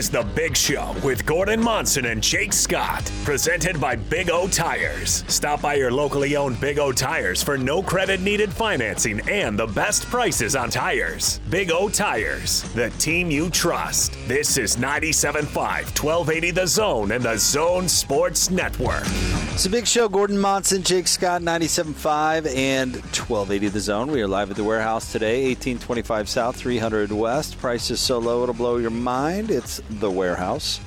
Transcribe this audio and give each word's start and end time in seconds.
is 0.00 0.08
The 0.08 0.22
Big 0.34 0.56
Show 0.56 0.96
with 1.04 1.26
Gordon 1.26 1.62
Monson 1.62 2.06
and 2.06 2.22
Jake 2.22 2.54
Scott, 2.54 3.12
presented 3.22 3.78
by 3.78 3.96
Big 3.96 4.30
O 4.30 4.48
Tires. 4.48 5.24
Stop 5.28 5.60
by 5.60 5.74
your 5.74 5.90
locally 5.90 6.36
owned 6.36 6.58
Big 6.58 6.78
O 6.78 6.90
Tires 6.90 7.42
for 7.42 7.58
no 7.58 7.82
credit 7.82 8.22
needed 8.22 8.50
financing 8.50 9.20
and 9.28 9.58
the 9.58 9.66
best 9.66 10.06
prices 10.06 10.56
on 10.56 10.70
tires. 10.70 11.38
Big 11.50 11.70
O 11.70 11.90
Tires, 11.90 12.62
the 12.72 12.88
team 12.92 13.30
you 13.30 13.50
trust. 13.50 14.16
This 14.26 14.56
is 14.56 14.76
97.5, 14.76 15.44
1280 15.54 16.50
The 16.52 16.66
Zone 16.66 17.12
and 17.12 17.22
The 17.22 17.36
Zone 17.36 17.86
Sports 17.86 18.50
Network. 18.50 19.04
It's 19.52 19.66
a 19.66 19.70
big 19.70 19.86
show. 19.86 20.08
Gordon 20.08 20.38
Monson, 20.38 20.82
Jake 20.82 21.06
Scott, 21.06 21.42
97.5 21.42 22.46
and 22.56 22.94
1280 22.94 23.68
The 23.68 23.80
Zone. 23.80 24.10
We 24.10 24.22
are 24.22 24.26
live 24.26 24.50
at 24.50 24.56
the 24.56 24.64
warehouse 24.64 25.12
today, 25.12 25.48
1825 25.48 26.28
South, 26.30 26.56
300 26.56 27.12
West. 27.12 27.58
Price 27.58 27.90
is 27.90 28.00
so 28.00 28.18
low 28.18 28.42
it'll 28.42 28.54
blow 28.54 28.78
your 28.78 28.88
mind. 28.88 29.50
It's 29.50 29.82
the 29.98 30.10
warehouse. 30.10 30.80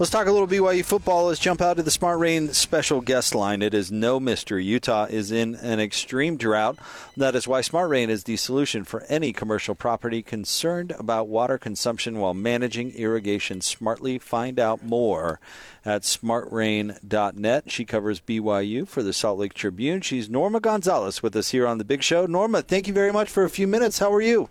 Let's 0.00 0.10
talk 0.10 0.26
a 0.26 0.32
little 0.32 0.48
BYU 0.48 0.82
football. 0.82 1.26
Let's 1.26 1.38
jump 1.38 1.60
out 1.60 1.76
to 1.76 1.82
the 1.82 1.90
Smart 1.90 2.18
Rain 2.18 2.54
special 2.54 3.02
guest 3.02 3.34
line. 3.34 3.60
It 3.60 3.74
is 3.74 3.92
no 3.92 4.18
mystery. 4.18 4.64
Utah 4.64 5.04
is 5.04 5.30
in 5.30 5.56
an 5.56 5.78
extreme 5.78 6.38
drought. 6.38 6.78
That 7.18 7.34
is 7.34 7.46
why 7.46 7.60
Smart 7.60 7.90
Rain 7.90 8.08
is 8.08 8.24
the 8.24 8.38
solution 8.38 8.84
for 8.84 9.02
any 9.10 9.34
commercial 9.34 9.74
property 9.74 10.22
concerned 10.22 10.92
about 10.92 11.28
water 11.28 11.58
consumption 11.58 12.18
while 12.18 12.32
managing 12.32 12.92
irrigation 12.92 13.60
smartly. 13.60 14.18
Find 14.18 14.58
out 14.58 14.82
more 14.82 15.38
at 15.84 16.00
smartrain.net. 16.04 17.70
She 17.70 17.84
covers 17.84 18.20
BYU 18.20 18.88
for 18.88 19.02
the 19.02 19.12
Salt 19.12 19.38
Lake 19.38 19.52
Tribune. 19.52 20.00
She's 20.00 20.30
Norma 20.30 20.60
Gonzalez 20.60 21.22
with 21.22 21.36
us 21.36 21.50
here 21.50 21.66
on 21.66 21.76
the 21.76 21.84
Big 21.84 22.02
Show. 22.02 22.24
Norma, 22.24 22.62
thank 22.62 22.88
you 22.88 22.94
very 22.94 23.12
much 23.12 23.28
for 23.28 23.44
a 23.44 23.50
few 23.50 23.66
minutes. 23.66 23.98
How 23.98 24.10
are 24.14 24.22
you? 24.22 24.48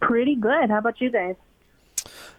Pretty 0.00 0.34
good. 0.34 0.70
How 0.70 0.78
about 0.78 1.00
you 1.00 1.10
guys? 1.10 1.36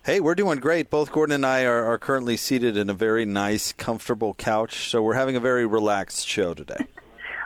Hey, 0.07 0.21
we're 0.21 0.35
doing 0.35 0.59
great. 0.59 0.89
Both 0.89 1.11
Gordon 1.11 1.35
and 1.35 1.45
I 1.45 1.65
are, 1.65 1.83
are 1.83 1.97
currently 1.97 2.37
seated 2.37 2.77
in 2.77 2.89
a 2.89 2.93
very 2.93 3.25
nice, 3.25 3.73
comfortable 3.73 4.33
couch, 4.35 4.89
so 4.89 5.01
we're 5.03 5.15
having 5.15 5.35
a 5.35 5.39
very 5.41 5.65
relaxed 5.65 6.25
show 6.27 6.53
today. 6.53 6.85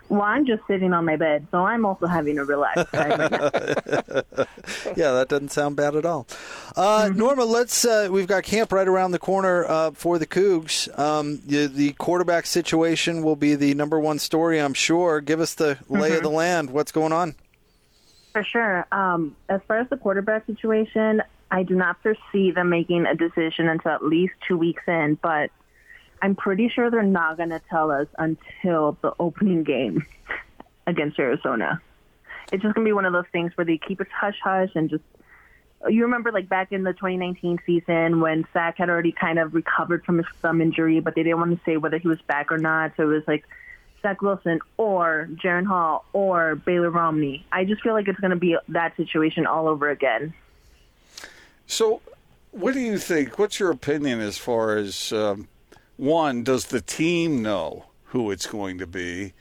Well, 0.09 0.23
I'm 0.23 0.45
just 0.45 0.67
sitting 0.67 0.91
on 0.91 1.05
my 1.05 1.15
bed, 1.15 1.47
so 1.51 1.59
I'm 1.65 1.85
also 1.85 2.05
having 2.05 2.37
a 2.37 2.43
relaxed 2.43 2.87
time 2.93 3.11
right 3.17 3.31
yeah, 4.97 5.11
that 5.13 5.27
doesn't 5.29 5.53
sound 5.53 5.77
bad 5.77 5.95
at 5.95 6.05
all. 6.05 6.27
Uh, 6.75 7.05
Mm-hmm. 7.05 7.17
Norma, 7.17 7.45
let's. 7.45 7.85
Uh, 7.85 8.09
we've 8.11 8.27
got 8.27 8.43
camp 8.43 8.73
right 8.73 8.89
around 8.89 9.11
the 9.11 9.19
corner 9.19 9.63
uh, 9.63 9.91
for 9.91 10.19
the 10.19 10.27
Cougs. 10.27 10.89
Um, 10.99 11.39
the, 11.45 11.67
the 11.67 11.93
quarterback 11.93 12.45
situation 12.45 13.23
will 13.23 13.37
be 13.37 13.55
the 13.55 13.73
number 13.73 14.01
one 14.01 14.19
story, 14.19 14.59
I'm 14.59 14.73
sure. 14.73 15.21
Give 15.21 15.39
us 15.39 15.53
the 15.53 15.77
lay 15.87 16.09
Mm-hmm. 16.09 16.17
of 16.17 16.23
the 16.23 16.29
land. 16.29 16.71
What's 16.71 16.91
going 16.91 17.13
on? 17.13 17.35
For 18.33 18.43
sure. 18.43 18.85
Um, 18.91 19.37
as 19.47 19.61
far 19.65 19.77
as 19.77 19.87
the 19.89 19.95
quarterback 19.95 20.45
situation, 20.45 21.21
I 21.51 21.63
do 21.63 21.75
not 21.75 21.97
foresee 22.01 22.51
them 22.51 22.69
making 22.69 23.05
a 23.05 23.13
decision 23.13 23.67
until 23.67 23.91
at 23.91 24.03
least 24.03 24.33
two 24.47 24.57
weeks 24.57 24.83
in, 24.87 25.19
but 25.21 25.51
I'm 26.21 26.35
pretty 26.35 26.69
sure 26.69 26.89
they're 26.89 27.03
not 27.03 27.35
going 27.35 27.49
to 27.49 27.61
tell 27.69 27.91
us 27.91 28.07
until 28.17 28.97
the 29.01 29.13
opening 29.19 29.63
game 29.63 30.05
against 30.87 31.19
Arizona. 31.19 31.81
It's 32.53 32.63
just 32.63 32.73
going 32.73 32.85
to 32.85 32.89
be 32.89 32.93
one 32.93 33.05
of 33.05 33.11
those 33.11 33.25
things 33.33 33.51
where 33.55 33.65
they 33.65 33.77
keep 33.77 33.99
it 33.99 34.07
hush 34.09 34.37
hush 34.41 34.69
and 34.75 34.89
just. 34.89 35.03
You 35.89 36.03
remember, 36.03 36.31
like 36.31 36.47
back 36.47 36.71
in 36.71 36.83
the 36.83 36.93
2019 36.93 37.57
season 37.65 38.21
when 38.21 38.45
Zach 38.53 38.77
had 38.77 38.91
already 38.91 39.11
kind 39.11 39.39
of 39.39 39.55
recovered 39.55 40.05
from 40.05 40.17
his 40.17 40.27
thumb 40.39 40.61
injury, 40.61 40.99
but 40.99 41.15
they 41.15 41.23
didn't 41.23 41.39
want 41.39 41.57
to 41.57 41.65
say 41.65 41.75
whether 41.77 41.97
he 41.97 42.07
was 42.07 42.21
back 42.21 42.51
or 42.51 42.59
not. 42.59 42.91
So 42.97 43.09
it 43.09 43.13
was 43.13 43.23
like 43.25 43.45
Zach 44.03 44.21
Wilson 44.21 44.59
or 44.77 45.27
Jaren 45.43 45.65
Hall 45.65 46.05
or 46.13 46.53
Baylor 46.55 46.91
Romney. 46.91 47.47
I 47.51 47.65
just 47.65 47.81
feel 47.81 47.93
like 47.93 48.07
it's 48.07 48.19
going 48.19 48.29
to 48.29 48.37
be 48.37 48.57
that 48.67 48.95
situation 48.95 49.47
all 49.47 49.67
over 49.67 49.89
again. 49.89 50.35
So, 51.67 52.01
what 52.51 52.73
do 52.73 52.79
you 52.79 52.97
think? 52.97 53.39
What's 53.39 53.59
your 53.59 53.71
opinion 53.71 54.19
as 54.19 54.37
far 54.37 54.75
as 54.77 55.11
um, 55.13 55.47
one? 55.97 56.43
Does 56.43 56.65
the 56.65 56.81
team 56.81 57.41
know 57.41 57.85
who 58.05 58.31
it's 58.31 58.47
going 58.47 58.77
to 58.79 58.87
be? 58.87 59.33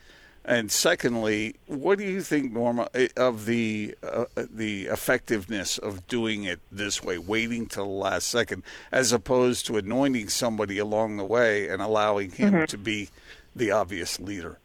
And 0.45 0.73
secondly, 0.73 1.57
what 1.67 1.99
do 1.99 2.05
you 2.05 2.23
think, 2.23 2.53
Norma, 2.53 2.89
eh, 2.95 3.09
of 3.17 3.45
the 3.45 3.95
uh, 4.03 4.25
the 4.37 4.87
effectiveness 4.87 5.77
of 5.77 6.07
doing 6.07 6.45
it 6.45 6.61
this 6.73 7.05
way, 7.05 7.19
waiting 7.19 7.67
till 7.67 7.85
the 7.85 7.91
last 7.91 8.29
second, 8.29 8.63
as 8.91 9.13
opposed 9.13 9.67
to 9.67 9.77
anointing 9.77 10.29
somebody 10.29 10.79
along 10.79 11.19
the 11.19 11.25
way 11.25 11.69
and 11.69 11.83
allowing 11.83 12.31
him 12.31 12.67
to 12.67 12.79
be 12.79 13.11
the 13.55 13.71
obvious 13.71 14.19
leader? 14.19 14.59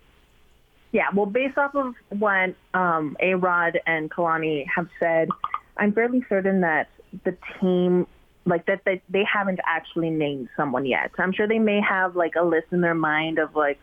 Yeah, 0.91 1.09
well, 1.13 1.25
based 1.25 1.57
off 1.57 1.75
of 1.75 1.93
what 2.09 2.55
um, 2.73 3.17
A 3.19 3.33
Rod 3.33 3.77
and 3.85 4.09
Kalani 4.09 4.65
have 4.73 4.87
said, 4.97 5.27
I'm 5.75 5.91
fairly 5.91 6.23
certain 6.29 6.61
that 6.61 6.87
the 7.23 7.37
team, 7.59 8.07
like 8.45 8.65
that, 8.65 8.81
they, 8.85 9.01
they 9.09 9.23
haven't 9.23 9.59
actually 9.65 10.09
named 10.09 10.49
someone 10.55 10.85
yet. 10.85 11.11
I'm 11.17 11.31
sure 11.33 11.47
they 11.47 11.59
may 11.59 11.81
have 11.81 12.15
like 12.15 12.35
a 12.35 12.43
list 12.43 12.67
in 12.71 12.81
their 12.81 12.95
mind 12.95 13.39
of 13.39 13.55
like 13.55 13.79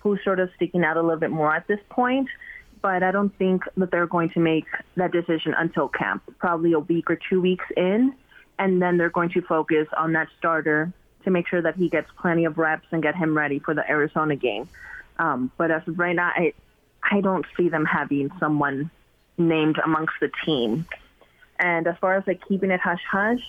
who's 0.00 0.22
sort 0.24 0.40
of 0.40 0.50
sticking 0.56 0.84
out 0.84 0.96
a 0.96 1.02
little 1.02 1.20
bit 1.20 1.30
more 1.30 1.54
at 1.54 1.66
this 1.66 1.80
point, 1.90 2.28
but 2.82 3.02
I 3.02 3.10
don't 3.10 3.36
think 3.36 3.62
that 3.76 3.90
they're 3.90 4.06
going 4.06 4.30
to 4.30 4.40
make 4.40 4.66
that 4.96 5.12
decision 5.12 5.54
until 5.54 5.88
camp, 5.88 6.22
probably 6.38 6.72
a 6.72 6.78
week 6.78 7.10
or 7.10 7.18
two 7.28 7.40
weeks 7.40 7.66
in, 7.76 8.14
and 8.58 8.80
then 8.80 8.96
they're 8.96 9.10
going 9.10 9.30
to 9.30 9.42
focus 9.42 9.86
on 9.96 10.12
that 10.14 10.28
starter 10.38 10.92
to 11.24 11.30
make 11.30 11.46
sure 11.46 11.60
that 11.60 11.76
he 11.76 11.88
gets 11.88 12.10
plenty 12.18 12.46
of 12.46 12.56
reps 12.56 12.86
and 12.90 13.02
get 13.02 13.14
him 13.14 13.36
ready 13.36 13.58
for 13.58 13.74
the 13.74 13.88
Arizona 13.88 14.36
game. 14.36 14.68
Um, 15.18 15.50
but 15.58 15.70
as 15.70 15.86
of 15.86 15.98
right 15.98 16.16
now, 16.16 16.32
I 16.34 16.54
I 17.02 17.20
don't 17.20 17.44
see 17.56 17.68
them 17.68 17.84
having 17.84 18.30
someone 18.38 18.90
named 19.36 19.78
amongst 19.84 20.14
the 20.20 20.30
team. 20.44 20.86
And 21.60 21.86
as 21.86 21.94
far 22.00 22.16
as 22.16 22.24
like 22.26 22.40
keeping 22.48 22.70
it 22.70 22.80
hush 22.80 23.02
hush, 23.08 23.42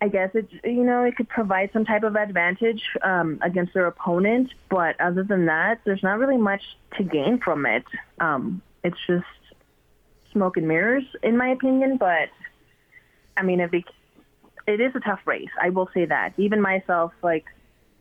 I 0.00 0.08
guess 0.08 0.30
it 0.34 0.48
you 0.62 0.84
know 0.84 1.02
it 1.04 1.16
could 1.16 1.28
provide 1.28 1.70
some 1.72 1.86
type 1.86 2.02
of 2.02 2.14
advantage 2.14 2.82
um, 3.02 3.38
against 3.42 3.72
their 3.72 3.86
opponent. 3.86 4.52
But 4.68 5.00
other 5.00 5.24
than 5.24 5.46
that, 5.46 5.80
there's 5.84 6.02
not 6.02 6.18
really 6.18 6.36
much 6.36 6.62
to 6.98 7.02
gain 7.02 7.40
from 7.42 7.64
it. 7.64 7.84
Um, 8.20 8.60
it's 8.82 8.98
just 9.06 9.24
smoke 10.30 10.58
and 10.58 10.68
mirrors, 10.68 11.04
in 11.22 11.38
my 11.38 11.48
opinion. 11.48 11.96
But 11.96 12.28
I 13.36 13.42
mean, 13.42 13.60
if 13.60 13.72
it, 13.72 13.84
it 14.66 14.80
is 14.80 14.92
a 14.94 15.00
tough 15.00 15.20
race, 15.24 15.48
I 15.60 15.70
will 15.70 15.88
say 15.94 16.04
that. 16.04 16.34
Even 16.36 16.60
myself, 16.60 17.12
like 17.22 17.46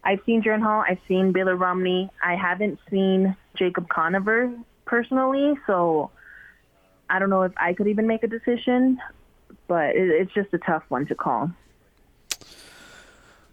I've 0.04 0.20
seen 0.26 0.44
Jaren 0.44 0.62
Hall, 0.62 0.84
I've 0.88 1.00
seen 1.08 1.32
Baylor 1.32 1.56
Romney. 1.56 2.10
I 2.22 2.36
haven't 2.36 2.80
seen 2.92 3.36
Jacob 3.56 3.88
Conover 3.88 4.54
personally, 4.86 5.54
so 5.66 6.12
I 7.10 7.20
don't 7.20 7.30
know 7.30 7.44
if 7.44 7.54
I 7.58 7.74
could 7.74 7.88
even 7.88 8.08
make 8.08 8.24
a 8.24 8.28
decision. 8.28 9.00
But 9.68 9.96
it, 9.96 10.10
it's 10.10 10.34
just 10.34 10.54
a 10.54 10.58
tough 10.58 10.84
one 10.90 11.06
to 11.08 11.16
call. 11.16 11.52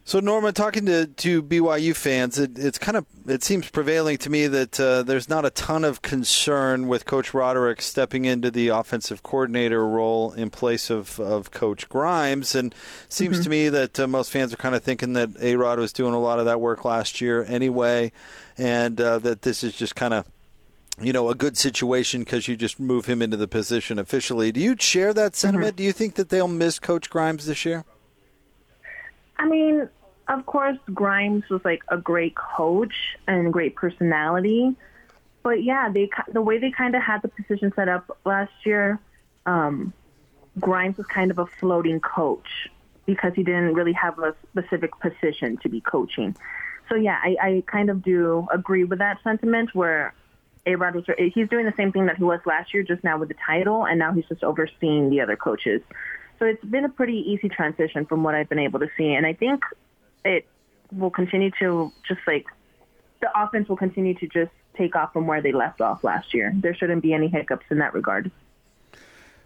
So, 0.03 0.19
Norma, 0.19 0.51
talking 0.51 0.87
to, 0.87 1.07
to 1.07 1.41
BYU 1.41 1.95
fans, 1.95 2.37
it, 2.37 2.59
it's 2.59 2.79
kind 2.79 2.97
of 2.97 3.07
it 3.29 3.45
seems 3.45 3.71
prevailing 3.71 4.19
to 4.19 4.31
me 4.31 4.49
that 4.49 4.81
uh, 4.81 5.05
there's 5.05 5.29
not 5.29 5.45
a 5.45 5.51
ton 5.51 5.85
of 5.85 6.03
concern 6.03 6.89
with 6.89 7.05
Coach 7.05 7.33
Roderick 7.33 7.81
stepping 7.81 8.25
into 8.25 8.51
the 8.51 8.69
offensive 8.69 9.23
coordinator 9.23 9.87
role 9.87 10.33
in 10.33 10.51
place 10.51 10.91
of, 10.91 11.21
of 11.21 11.53
Coach 11.53 11.89
Grimes, 11.89 12.57
and 12.57 12.73
it 12.73 13.13
seems 13.13 13.45
to 13.45 13.51
me 13.51 13.69
that 13.69 14.01
uh, 14.01 14.09
most 14.09 14.33
fans 14.33 14.53
are 14.53 14.57
kind 14.57 14.75
of 14.75 14.83
thinking 14.83 15.13
that 15.13 15.31
A 15.41 15.55
Rod 15.55 15.79
was 15.79 15.93
doing 15.93 16.15
a 16.15 16.21
lot 16.21 16.41
of 16.41 16.47
that 16.47 16.61
work 16.61 16.85
last 16.85 17.21
year 17.21 17.45
anyway, 17.45 18.11
and 18.59 19.01
uh, 19.01 19.21
that 19.21 19.43
this 19.43 19.63
is 19.63 19.77
just 19.77 19.95
kind 19.95 20.15
of 20.15 20.27
you 21.01 21.13
know 21.13 21.29
a 21.31 21.35
good 21.35 21.57
situation 21.57 22.21
because 22.21 22.47
you 22.49 22.57
just 22.57 22.79
move 22.79 23.07
him 23.07 23.23
into 23.23 23.37
the 23.37 23.49
position 23.49 23.99
officially. 23.99 24.53
Do 24.53 24.61
you 24.61 24.77
share 24.79 25.15
that 25.15 25.35
sentiment? 25.35 25.77
Do 25.77 25.83
you 25.83 25.93
think 25.93 26.15
that 26.15 26.29
they'll 26.29 26.49
miss 26.49 26.79
Coach 26.79 27.11
Grimes 27.11 27.47
this 27.47 27.65
year? 27.65 27.85
I 29.39 29.47
mean, 29.47 29.89
of 30.29 30.47
course, 30.47 30.77
Grimes 30.93 31.49
was 31.49 31.65
like 31.65 31.83
a 31.89 31.97
great 31.97 32.35
coach 32.37 32.95
and 33.27 33.53
great 33.53 33.75
personality, 33.75 34.77
but 35.43 35.63
yeah, 35.65 35.91
they 35.91 36.11
the 36.33 36.43
way 36.43 36.59
they 36.59 36.71
kind 36.71 36.95
of 36.95 37.03
had 37.03 37.23
the 37.23 37.29
position 37.29 37.73
set 37.75 37.89
up 37.89 38.19
last 38.25 38.53
year, 38.65 38.99
um, 39.47 39.93
Grimes 40.59 40.97
was 40.99 41.07
kind 41.07 41.31
of 41.31 41.39
a 41.39 41.47
floating 41.47 42.01
coach 42.01 42.69
because 43.07 43.33
he 43.35 43.43
didn't 43.43 43.75
really 43.75 43.95
have 43.95 44.19
a 44.19 44.35
specific 44.51 44.91
position 45.01 45.57
to 45.59 45.69
be 45.69 45.81
coaching. 45.81 46.37
So 46.89 46.97
yeah, 46.97 47.19
I, 47.23 47.37
I 47.41 47.63
kind 47.67 47.89
of 47.89 48.03
do 48.03 48.47
agree 48.53 48.85
with 48.85 48.99
that 48.99 49.19
sentiment 49.23 49.75
where 49.75 50.13
A 50.67 50.75
Rod 50.75 50.95
was 50.95 51.05
he's 51.35 51.49
doing 51.49 51.67
the 51.67 51.75
same 51.77 51.93
thing 51.93 52.07
that 52.07 52.17
he 52.17 52.25
was 52.25 52.41
last 52.45 52.75
year, 52.75 52.83
just 52.83 53.03
now 53.03 53.19
with 53.19 53.29
the 53.29 53.37
title, 53.47 53.87
and 53.87 53.99
now 53.99 54.13
he's 54.13 54.27
just 54.27 54.45
overseeing 54.45 55.11
the 55.11 55.21
other 55.21 55.37
coaches. 55.37 55.81
So 56.39 56.47
it's 56.47 56.65
been 56.65 56.85
a 56.85 56.89
pretty 56.89 57.19
easy 57.19 57.49
transition 57.49 58.07
from 58.07 58.23
what 58.23 58.35
I've 58.35 58.49
been 58.49 58.59
able 58.59 58.81
to 58.81 58.89
see, 58.97 59.15
and 59.15 59.27
I 59.27 59.33
think 59.33 59.63
it 60.25 60.47
will 60.93 61.11
continue 61.11 61.51
to 61.61 61.93
just 62.07 62.21
like 62.27 62.47
the 63.21 63.29
offense 63.39 63.69
will 63.69 63.77
continue 63.77 64.15
to 64.15 64.27
just 64.27 64.51
take 64.77 64.97
off 64.97 65.13
from 65.13 65.27
where 65.27 65.43
they 65.43 65.53
left 65.53 65.81
off 65.81 66.05
last 66.05 66.33
year. 66.33 66.53
There 66.55 66.75
shouldn't 66.75 67.03
be 67.03 67.13
any 67.13 67.29
hiccups 67.29 67.67
in 67.71 67.79
that 67.79 67.95
regard. 67.95 68.31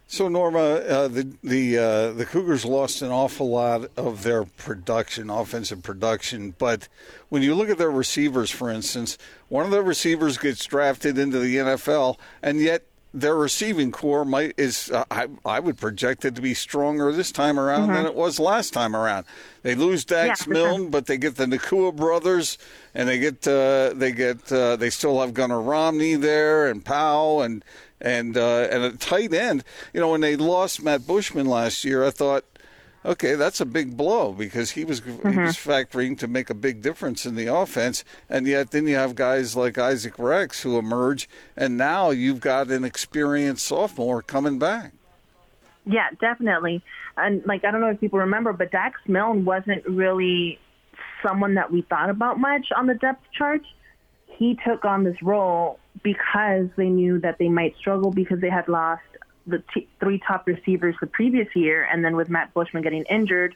So 0.07 0.29
Norma, 0.29 0.59
uh, 0.59 1.09
the 1.09 1.33
the 1.43 1.79
uh, 1.79 2.13
the 2.13 2.27
Cougars 2.27 2.65
lost 2.65 3.01
an 3.03 3.11
awful 3.11 3.49
lot 3.49 3.91
of 3.97 4.23
their 4.23 4.45
production, 4.45 5.31
offensive 5.31 5.83
production. 5.83 6.55
But 6.59 6.89
when 7.31 7.43
you 7.43 7.55
look 7.55 7.71
at 7.71 7.79
their 7.79 7.91
receivers, 7.91 8.51
for 8.51 8.71
instance, 8.71 9.17
one 9.49 9.65
of 9.65 9.71
their 9.71 9.83
receivers 9.83 10.37
gets 10.37 10.65
drafted 10.67 11.17
into 11.17 11.39
the 11.39 11.57
NFL, 11.57 12.19
and 12.43 12.61
yet 12.61 12.85
their 13.15 13.37
receiving 13.37 13.93
corps 13.93 14.25
might 14.25 14.55
is 14.59 14.91
uh, 14.91 15.05
I, 15.09 15.29
I 15.45 15.61
would 15.61 15.79
project 15.79 16.25
it 16.25 16.35
to 16.35 16.43
be 16.43 16.53
stronger 16.53 17.13
this 17.13 17.31
time 17.31 17.61
around 17.61 17.89
than 17.89 18.05
it 18.07 18.15
was 18.15 18.41
last 18.41 18.73
time 18.73 18.97
around. 18.97 19.25
They 19.63 19.77
lose 19.77 20.05
Dax 20.05 20.43
Mm-hmm. 20.43 20.53
Yeah, 20.53 20.61
for 20.61 20.69
sure. 20.69 20.79
Milne, 20.79 20.91
but 20.91 21.07
they 21.07 21.17
get 21.17 21.37
the 21.37 21.47
Nacua 21.47 21.95
brothers, 21.95 22.59
and 22.93 23.09
they 23.09 23.19
get 23.21 23.47
uh, 23.47 23.93
they 23.95 24.11
get 24.11 24.51
uh, 24.51 24.75
they 24.77 24.91
still 24.91 25.21
have 25.21 25.33
Gunnar 25.33 25.61
Romney 25.61 26.17
there 26.17 26.67
and 26.67 26.85
Powell 26.85 27.41
and 27.43 27.65
and 28.01 28.37
uh, 28.37 28.67
and 28.71 28.83
a 28.83 28.93
tight 28.97 29.33
end. 29.33 29.63
You 29.93 30.01
know, 30.01 30.11
when 30.11 30.21
they 30.21 30.35
lost 30.35 30.83
Matt 30.83 31.07
Bushman 31.07 31.47
last 31.47 31.85
year, 31.85 32.05
I 32.05 32.11
thought. 32.11 32.45
Okay, 33.07 33.35
that's 33.35 33.61
a 33.61 33.67
big 33.67 33.97
blow 33.97 34.33
because 34.33 34.71
he 34.71 34.85
was 34.85 35.01
he 35.01 35.11
mm-hmm. 35.11 35.45
was 35.45 35.57
factoring 35.57 36.19
to 36.19 36.27
make 36.27 36.49
a 36.49 36.55
big 36.55 36.81
difference 36.81 37.27
in 37.27 37.35
the 37.35 37.47
offense, 37.47 38.03
and 38.31 38.47
yet 38.47 38.71
then 38.71 38.87
you 38.87 38.97
have 38.97 39.15
guys 39.15 39.55
like 39.55 39.77
Isaac 39.77 40.19
Rex 40.19 40.63
who 40.63 40.79
emerge, 40.79 41.29
and 41.55 41.77
now 41.77 42.11
you've 42.11 42.41
got 42.41 42.71
an 42.71 42.83
experienced 42.83 43.67
sophomore 43.67 44.23
coming 44.23 44.59
back. 44.59 44.93
Yeah, 45.85 46.09
definitely. 46.19 46.83
And 47.19 47.45
like 47.45 47.65
I 47.65 47.71
don't 47.71 47.83
know 47.83 47.91
if 47.91 48.01
people 48.01 48.21
remember, 48.21 48.55
but 48.55 48.71
Dax 48.71 48.99
Milne 49.07 49.45
wasn't 49.45 49.85
really 49.87 50.59
someone 51.23 51.55
that 51.55 51.71
we 51.71 51.83
thought 51.83 52.09
about 52.09 52.39
much 52.39 52.69
on 52.75 52.87
the 52.87 52.95
depth 52.95 53.25
chart. 53.37 53.63
He 54.27 54.59
took 54.67 54.85
on 54.87 55.05
this 55.05 55.21
role 55.23 55.79
because 56.03 56.69
they 56.77 56.89
knew 56.89 57.21
that 57.21 57.39
they 57.39 57.49
might 57.49 57.77
struggle 57.77 58.11
because 58.11 58.41
they 58.41 58.51
had 58.51 58.67
lost 58.67 59.03
the 59.47 59.63
t- 59.73 59.89
three 60.01 60.21
top 60.27 60.47
receivers 60.47 60.95
the 61.01 61.07
previous 61.07 61.49
year, 61.55 61.87
and 61.91 62.05
then 62.05 62.17
with 62.17 62.29
Matt 62.29 62.55
Bushman 62.55 62.83
getting 62.83 63.05
injured, 63.05 63.55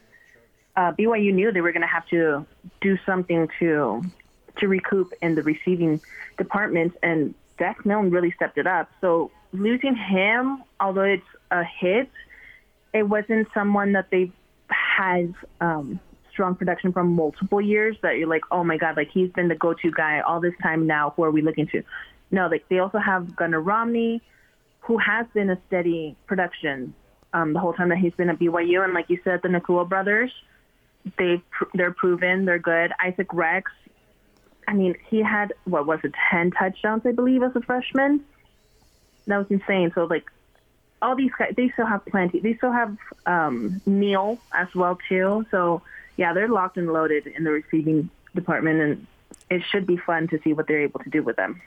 uh, 0.75 0.91
BYU 0.93 1.33
knew 1.33 1.51
they 1.51 1.61
were 1.61 1.71
going 1.71 1.81
to 1.81 1.87
have 1.87 2.07
to 2.07 2.45
do 2.81 2.97
something 3.05 3.47
to 3.59 4.01
to 4.57 4.67
recoup 4.67 5.13
in 5.21 5.35
the 5.35 5.43
receiving 5.43 6.01
department, 6.37 6.95
and 7.01 7.33
Dax 7.57 7.85
Milne 7.85 8.09
really 8.09 8.31
stepped 8.31 8.57
it 8.57 8.67
up. 8.67 8.89
So 9.01 9.31
losing 9.53 9.95
him, 9.95 10.63
although 10.79 11.03
it's 11.03 11.23
a 11.51 11.63
hit, 11.63 12.09
it 12.93 13.03
wasn't 13.03 13.47
someone 13.53 13.93
that 13.93 14.09
they've 14.09 14.33
had 14.69 15.33
um, 15.61 15.99
strong 16.31 16.55
production 16.55 16.93
from 16.93 17.15
multiple 17.15 17.61
years 17.61 17.97
that 18.01 18.17
you're 18.17 18.27
like, 18.27 18.43
oh 18.51 18.63
my 18.63 18.77
god, 18.77 18.97
like 18.97 19.09
he's 19.11 19.31
been 19.31 19.47
the 19.47 19.55
go-to 19.55 19.91
guy 19.91 20.21
all 20.21 20.39
this 20.39 20.53
time 20.61 20.87
now. 20.87 21.13
Who 21.15 21.23
are 21.23 21.31
we 21.31 21.41
looking 21.41 21.67
to? 21.67 21.83
No, 22.31 22.47
like 22.47 22.67
they 22.69 22.79
also 22.79 22.99
have 22.99 23.35
Gunnar 23.35 23.61
Romney, 23.61 24.21
who 24.79 24.97
has 24.97 25.25
been 25.33 25.49
a 25.49 25.59
steady 25.67 26.15
production 26.27 26.93
um, 27.33 27.53
the 27.53 27.59
whole 27.59 27.73
time 27.73 27.89
that 27.89 27.99
he's 27.99 28.13
been 28.13 28.29
at 28.29 28.39
BYU, 28.39 28.83
and 28.83 28.93
like 28.93 29.09
you 29.09 29.19
said, 29.23 29.41
the 29.43 29.49
Nacua 29.49 29.87
brothers, 29.87 30.31
they 31.17 31.41
they're 31.73 31.91
proven, 31.91 32.45
they're 32.45 32.59
good. 32.59 32.91
Isaac 33.03 33.33
Rex, 33.33 33.71
I 34.67 34.73
mean, 34.73 34.95
he 35.09 35.21
had 35.21 35.53
what 35.65 35.85
was 35.85 35.99
it, 36.03 36.13
ten 36.29 36.51
touchdowns, 36.51 37.03
I 37.05 37.11
believe, 37.11 37.43
as 37.43 37.55
a 37.55 37.61
freshman. 37.61 38.23
That 39.27 39.37
was 39.37 39.47
insane. 39.49 39.91
So 39.93 40.05
like 40.05 40.25
all 41.01 41.15
these 41.15 41.31
guys, 41.37 41.53
they 41.55 41.69
still 41.69 41.85
have 41.85 42.05
plenty. 42.05 42.39
They 42.39 42.55
still 42.55 42.71
have 42.71 42.97
um, 43.25 43.81
Neil 43.85 44.39
as 44.53 44.67
well 44.73 44.97
too. 45.07 45.45
So 45.51 45.81
yeah, 46.17 46.33
they're 46.33 46.49
locked 46.49 46.77
and 46.77 46.91
loaded 46.91 47.27
in 47.27 47.43
the 47.43 47.51
receiving 47.51 48.09
department, 48.35 48.81
and 48.81 49.07
it 49.49 49.63
should 49.71 49.85
be 49.85 49.97
fun 49.97 50.27
to 50.29 50.39
see 50.43 50.53
what 50.53 50.67
they're 50.67 50.81
able 50.81 50.99
to 51.01 51.09
do 51.09 51.23
with 51.23 51.35
them. 51.35 51.61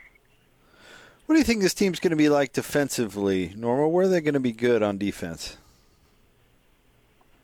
What 1.32 1.36
do 1.36 1.40
you 1.40 1.46
think 1.46 1.62
this 1.62 1.72
team's 1.72 1.98
going 1.98 2.10
to 2.10 2.16
be 2.16 2.28
like 2.28 2.52
defensively, 2.52 3.54
Norma? 3.56 3.88
Where 3.88 4.04
are 4.04 4.08
they 4.08 4.20
going 4.20 4.34
to 4.34 4.38
be 4.38 4.52
good 4.52 4.82
on 4.82 4.98
defense? 4.98 5.56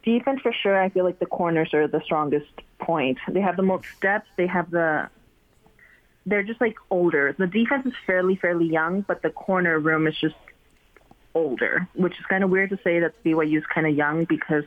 Defense 0.02 0.42
for 0.42 0.52
sure. 0.52 0.78
I 0.78 0.90
feel 0.90 1.06
like 1.06 1.18
the 1.20 1.24
corners 1.24 1.72
are 1.72 1.88
the 1.88 2.02
strongest 2.02 2.50
point. 2.78 3.16
They 3.30 3.40
have 3.40 3.56
the 3.56 3.62
most 3.62 3.86
depth. 4.02 4.28
They 4.36 4.46
have 4.46 4.70
the. 4.70 5.08
They're 6.26 6.42
just 6.42 6.60
like 6.60 6.76
older. 6.90 7.34
The 7.38 7.46
defense 7.46 7.86
is 7.86 7.94
fairly 8.06 8.36
fairly 8.36 8.66
young, 8.66 9.00
but 9.00 9.22
the 9.22 9.30
corner 9.30 9.78
room 9.78 10.06
is 10.06 10.18
just 10.20 10.36
older, 11.34 11.88
which 11.94 12.12
is 12.18 12.26
kind 12.26 12.44
of 12.44 12.50
weird 12.50 12.68
to 12.68 12.78
say 12.84 13.00
that 13.00 13.14
BYU 13.24 13.56
is 13.56 13.64
kind 13.72 13.86
of 13.86 13.96
young 13.96 14.26
because 14.26 14.64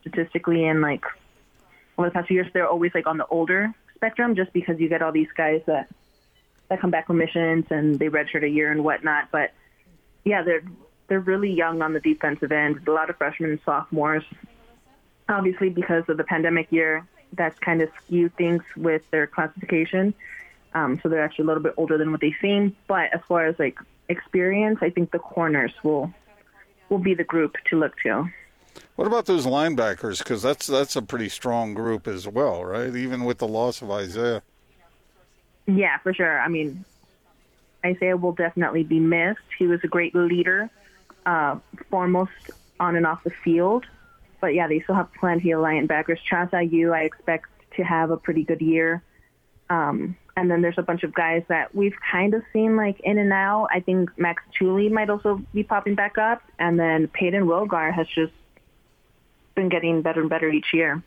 statistically 0.00 0.66
and 0.66 0.80
like 0.80 1.04
over 1.98 2.08
the 2.08 2.14
past 2.14 2.28
few 2.28 2.36
years 2.36 2.50
they're 2.54 2.66
always 2.66 2.92
like 2.94 3.06
on 3.06 3.18
the 3.18 3.26
older 3.26 3.74
spectrum, 3.96 4.34
just 4.34 4.50
because 4.54 4.80
you 4.80 4.88
get 4.88 5.02
all 5.02 5.12
these 5.12 5.28
guys 5.36 5.60
that 5.66 5.90
that 6.70 6.80
come 6.80 6.90
back 6.90 7.08
from 7.08 7.18
missions 7.18 7.66
and 7.68 7.98
they 7.98 8.08
redshirt 8.08 8.44
a 8.44 8.48
year 8.48 8.72
and 8.72 8.82
whatnot. 8.82 9.28
But 9.30 9.52
yeah, 10.24 10.42
they're 10.42 10.62
they're 11.08 11.20
really 11.20 11.52
young 11.52 11.82
on 11.82 11.92
the 11.92 12.00
defensive 12.00 12.52
end. 12.52 12.86
A 12.86 12.92
lot 12.92 13.10
of 13.10 13.16
freshmen 13.16 13.50
and 13.50 13.60
sophomores. 13.64 14.24
Obviously, 15.28 15.68
because 15.68 16.04
of 16.08 16.16
the 16.16 16.24
pandemic 16.24 16.70
year, 16.70 17.06
that's 17.32 17.58
kind 17.58 17.82
of 17.82 17.90
skewed 18.04 18.34
things 18.36 18.62
with 18.76 19.02
their 19.10 19.26
classification. 19.26 20.14
Um, 20.72 21.00
so 21.02 21.08
they're 21.08 21.22
actually 21.22 21.44
a 21.44 21.46
little 21.48 21.62
bit 21.62 21.74
older 21.76 21.98
than 21.98 22.12
what 22.12 22.20
they 22.20 22.34
seem. 22.40 22.76
But 22.86 23.12
as 23.12 23.20
far 23.28 23.46
as 23.46 23.58
like 23.58 23.78
experience, 24.08 24.78
I 24.80 24.90
think 24.90 25.10
the 25.10 25.18
corners 25.18 25.72
will 25.82 26.14
will 26.88 26.98
be 26.98 27.14
the 27.14 27.24
group 27.24 27.56
to 27.70 27.78
look 27.78 27.96
to. 28.04 28.28
What 28.94 29.08
about 29.08 29.26
those 29.26 29.46
linebackers? 29.46 30.18
Because 30.18 30.42
that's 30.42 30.68
that's 30.68 30.94
a 30.94 31.02
pretty 31.02 31.28
strong 31.28 31.74
group 31.74 32.06
as 32.06 32.28
well, 32.28 32.64
right? 32.64 32.94
Even 32.94 33.24
with 33.24 33.38
the 33.38 33.48
loss 33.48 33.82
of 33.82 33.90
Isaiah. 33.90 34.42
Yeah, 35.76 35.98
for 35.98 36.12
sure. 36.12 36.40
I 36.40 36.48
mean, 36.48 36.84
Isaiah 37.84 38.16
will 38.16 38.32
definitely 38.32 38.82
be 38.82 38.98
missed. 38.98 39.40
He 39.58 39.66
was 39.66 39.80
a 39.84 39.88
great 39.88 40.14
leader, 40.14 40.70
uh, 41.26 41.58
foremost 41.90 42.50
on 42.78 42.96
and 42.96 43.06
off 43.06 43.22
the 43.24 43.30
field. 43.44 43.86
But 44.40 44.54
yeah, 44.54 44.68
they 44.68 44.80
still 44.80 44.94
have 44.94 45.12
plenty 45.14 45.50
of 45.52 45.60
linebackers. 45.60 46.18
Chaz 46.30 46.50
Ayu, 46.50 46.94
I 46.94 47.02
expect 47.02 47.46
to 47.76 47.82
have 47.82 48.10
a 48.10 48.16
pretty 48.16 48.44
good 48.44 48.60
year. 48.60 49.02
Um, 49.68 50.16
and 50.36 50.50
then 50.50 50.62
there's 50.62 50.78
a 50.78 50.82
bunch 50.82 51.02
of 51.02 51.14
guys 51.14 51.42
that 51.48 51.74
we've 51.74 51.94
kind 52.10 52.34
of 52.34 52.42
seen 52.52 52.76
like 52.76 52.98
in 53.00 53.18
and 53.18 53.32
out. 53.32 53.68
I 53.70 53.80
think 53.80 54.10
Max 54.18 54.42
Tooley 54.58 54.88
might 54.88 55.10
also 55.10 55.42
be 55.52 55.62
popping 55.62 55.94
back 55.94 56.18
up. 56.18 56.42
And 56.58 56.80
then 56.80 57.08
Payton 57.08 57.44
Wilgar 57.44 57.92
has 57.92 58.06
just 58.08 58.32
been 59.54 59.68
getting 59.68 60.02
better 60.02 60.22
and 60.22 60.30
better 60.30 60.48
each 60.48 60.72
year. 60.72 61.02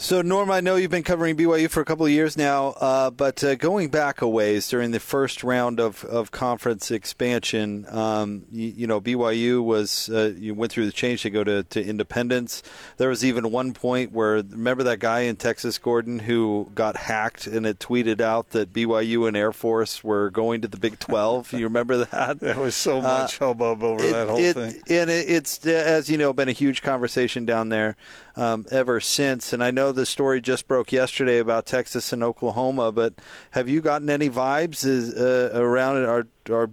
So, 0.00 0.22
Norm, 0.22 0.48
I 0.48 0.60
know 0.60 0.76
you've 0.76 0.92
been 0.92 1.02
covering 1.02 1.36
BYU 1.36 1.68
for 1.68 1.80
a 1.80 1.84
couple 1.84 2.06
of 2.06 2.12
years 2.12 2.36
now, 2.36 2.68
uh, 2.68 3.10
but 3.10 3.42
uh, 3.42 3.56
going 3.56 3.88
back 3.88 4.22
a 4.22 4.28
ways 4.28 4.68
during 4.68 4.92
the 4.92 5.00
first 5.00 5.42
round 5.42 5.80
of, 5.80 6.04
of 6.04 6.30
conference 6.30 6.92
expansion, 6.92 7.84
um, 7.88 8.44
you, 8.52 8.68
you, 8.68 8.86
know, 8.86 9.00
BYU 9.00 9.60
was, 9.60 10.08
uh, 10.08 10.34
you 10.38 10.54
went 10.54 10.70
through 10.70 10.86
the 10.86 10.92
change 10.92 11.22
to 11.22 11.30
go 11.30 11.42
to, 11.42 11.64
to 11.64 11.84
independence. 11.84 12.62
There 12.96 13.08
was 13.08 13.24
even 13.24 13.50
one 13.50 13.72
point 13.72 14.12
where, 14.12 14.36
remember 14.36 14.84
that 14.84 15.00
guy 15.00 15.22
in 15.22 15.34
Texas, 15.34 15.78
Gordon, 15.78 16.20
who 16.20 16.70
got 16.76 16.96
hacked 16.96 17.48
and 17.48 17.66
it 17.66 17.80
tweeted 17.80 18.20
out 18.20 18.50
that 18.50 18.72
BYU 18.72 19.26
and 19.26 19.36
Air 19.36 19.52
Force 19.52 20.04
were 20.04 20.30
going 20.30 20.60
to 20.60 20.68
the 20.68 20.78
Big 20.78 21.00
12? 21.00 21.54
you 21.54 21.64
remember 21.64 22.04
that? 22.04 22.38
There 22.48 22.60
was 22.60 22.76
so 22.76 23.02
much 23.02 23.38
hubbub 23.38 23.82
over 23.82 24.04
it, 24.04 24.12
that 24.12 24.28
whole 24.28 24.38
it, 24.38 24.54
thing. 24.54 24.80
And 24.88 25.10
it, 25.10 25.28
it's, 25.28 25.66
as 25.66 26.08
you 26.08 26.16
know, 26.16 26.32
been 26.32 26.48
a 26.48 26.52
huge 26.52 26.82
conversation 26.82 27.44
down 27.44 27.68
there 27.68 27.96
um, 28.38 28.64
ever 28.70 29.00
since. 29.00 29.52
And 29.52 29.62
I 29.62 29.70
know 29.70 29.90
the 29.90 30.06
story 30.06 30.40
just 30.40 30.68
broke 30.68 30.92
yesterday 30.92 31.38
about 31.38 31.66
Texas 31.66 32.12
and 32.12 32.22
Oklahoma, 32.22 32.92
but 32.92 33.14
have 33.50 33.68
you 33.68 33.80
gotten 33.80 34.08
any 34.08 34.30
vibes 34.30 34.86
is, 34.86 35.12
uh, 35.14 35.50
around 35.54 35.98
it? 35.98 36.04
Are, 36.08 36.26
are 36.50 36.70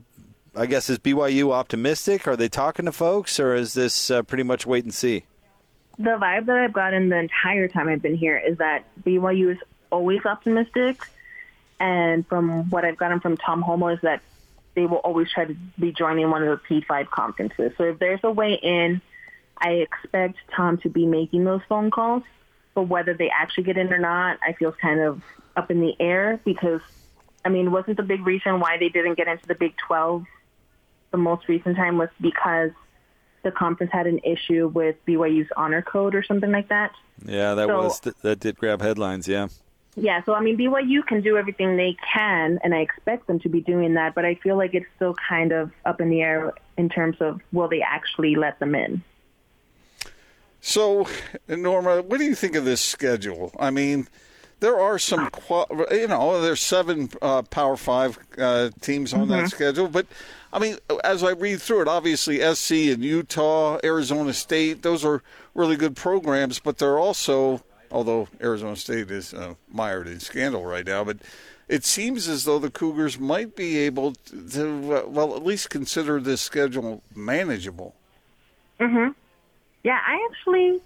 I 0.56 0.68
guess 0.68 0.90
is 0.90 1.00
BYU 1.00 1.52
optimistic? 1.52 2.28
Are 2.28 2.38
they 2.38 2.48
talking 2.48 2.86
to 2.86 2.92
folks, 2.92 3.40
or 3.40 3.56
is 3.56 3.74
this 3.74 4.10
uh, 4.10 4.22
pretty 4.22 4.44
much 4.44 4.66
wait 4.66 4.86
and 4.86 4.94
see? 4.94 5.26
The 5.98 6.12
vibe 6.12 6.46
that 6.46 6.58
I've 6.58 6.74
gotten 6.74 7.10
the 7.10 7.18
entire 7.18 7.68
time 7.68 7.90
I've 7.90 8.02
been 8.02 8.16
here 8.16 8.38
is 8.38 8.58
that 8.60 8.86
BYU 9.04 9.52
is 9.54 9.58
always 9.92 10.24
optimistic, 10.26 11.02
and 11.80 12.26
from 12.28 12.70
what 12.70 12.86
I've 12.86 12.98
gotten 12.98 13.20
from 13.20 13.38
Tom 13.38 13.62
Holmoe 13.62 13.96
is 13.96 14.00
that 14.02 14.22
they 14.76 14.86
will 14.86 14.98
always 14.98 15.32
try 15.32 15.46
to 15.46 15.56
be 15.80 15.92
joining 15.92 16.30
one 16.30 16.44
of 16.44 16.60
the 16.70 16.82
P5 16.82 17.10
conferences. 17.10 17.72
So 17.78 17.86
if 17.86 18.00
there's 18.00 18.20
a 18.24 18.32
way 18.32 18.54
in, 18.54 19.02
I 19.58 19.72
expect 19.88 20.38
Tom 20.56 20.78
to 20.80 20.90
be 20.90 21.06
making 21.06 21.44
those 21.44 21.62
phone 21.68 21.92
calls. 21.92 22.24
But 22.74 22.84
whether 22.84 23.14
they 23.14 23.30
actually 23.30 23.64
get 23.64 23.78
in 23.78 23.92
or 23.94 23.98
not, 23.98 24.38
I 24.46 24.54
feel 24.54 24.74
kind 24.74 25.00
of 25.00 25.22
up 25.56 25.72
in 25.72 25.80
the 25.80 25.96
air 26.00 26.40
because, 26.44 26.82
I 27.46 27.50
mean, 27.50 27.72
wasn't 27.72 27.98
the 27.98 28.04
big 28.04 28.26
reason 28.26 28.60
why 28.60 28.78
they 28.78 28.90
didn't 28.90 29.16
get 29.16 29.28
into 29.30 29.48
the 29.48 29.56
Big 29.56 29.74
12 29.88 30.26
the 31.12 31.18
most 31.18 31.48
recent 31.48 31.78
time 31.78 31.98
was 31.98 32.10
because 32.20 32.72
the 33.44 33.52
conference 33.52 33.94
had 33.94 34.08
an 34.08 34.20
issue 34.26 34.68
with 34.68 34.98
BYU's 35.06 35.48
honor 35.56 35.82
code 35.82 36.16
or 36.16 36.24
something 36.24 36.52
like 36.52 36.68
that. 36.68 36.92
Yeah, 37.26 37.54
that 37.54 37.68
So- 37.68 37.78
was 37.78 38.00
that 38.02 38.40
did 38.42 38.58
grab 38.58 38.82
headlines. 38.82 39.28
Yeah. 39.28 39.48
Yeah, 39.98 40.22
so 40.26 40.34
I 40.34 40.42
mean, 40.42 40.58
BYU 40.58 41.04
can 41.08 41.22
do 41.22 41.38
everything 41.38 41.78
they 41.78 41.96
can, 42.14 42.60
and 42.64 42.76
I 42.76 42.80
expect 42.80 43.28
them 43.28 43.40
to 43.40 43.48
be 43.50 43.62
doing 43.62 43.94
that, 43.94 44.14
but 44.14 44.26
I 44.26 44.36
feel 44.36 44.58
like 44.58 44.74
it's 44.74 44.86
still 44.98 45.16
kind 45.30 45.54
of 45.54 45.72
up 45.86 46.02
in 46.02 46.10
the 46.10 46.22
air 46.22 46.52
in 46.78 46.90
terms 46.90 47.16
of 47.22 47.40
will 47.54 47.70
they 47.70 47.82
actually 47.82 48.36
let 48.36 48.60
them 48.60 48.76
in. 48.76 49.02
So, 50.68 51.08
Norma, 51.48 52.02
what 52.02 52.18
do 52.18 52.24
you 52.24 52.34
think 52.34 52.56
of 52.56 52.66
this 52.66 52.82
schedule? 52.82 53.54
I 53.60 53.70
mean, 53.70 54.08
there 54.62 54.80
are 54.80 54.98
some, 54.98 55.30
you 55.92 56.08
know, 56.08 56.42
there's 56.42 56.60
seven 56.60 57.12
uh, 57.22 57.44
Power 57.44 57.78
Five 57.78 58.18
uh, 58.40 58.72
teams 58.82 59.14
on 59.14 59.28
that 59.28 59.50
schedule, 59.50 59.88
but 59.88 60.08
I 60.52 60.58
mean, 60.58 60.78
as 61.04 61.24
I 61.24 61.34
read 61.34 61.62
through 61.62 61.84
it, 61.84 61.88
obviously 61.88 62.40
SC 62.56 62.72
and 62.92 63.04
Utah, 63.04 63.78
Arizona 63.84 64.34
State, 64.34 64.82
those 64.82 65.06
are 65.06 65.22
really 65.54 65.76
good 65.76 65.96
programs, 65.96 66.58
but 66.58 66.80
they're 66.80 66.98
also 66.98 67.64
although 67.92 68.28
Arizona 68.42 68.76
State 68.76 69.12
is 69.12 69.36
uh, 69.36 69.54
mired 69.72 70.08
in 70.08 70.20
scandal 70.20 70.66
right 70.66 70.88
now. 70.88 71.04
But 71.04 71.18
it 71.70 71.86
seems 71.86 72.28
as 72.28 72.46
though 72.46 72.58
the 72.58 72.72
Cougars 72.72 73.20
might 73.20 73.56
be 73.56 73.78
able 73.78 74.14
to, 74.54 74.96
uh, 74.96 75.08
well, 75.08 75.36
at 75.36 75.46
least 75.46 75.70
consider 75.70 76.20
this 76.20 76.42
schedule 76.42 77.04
manageable. 77.16 77.94
Mm-hmm. 78.80 79.12
Yeah, 79.86 80.00
I 80.04 80.28
actually, 80.32 80.82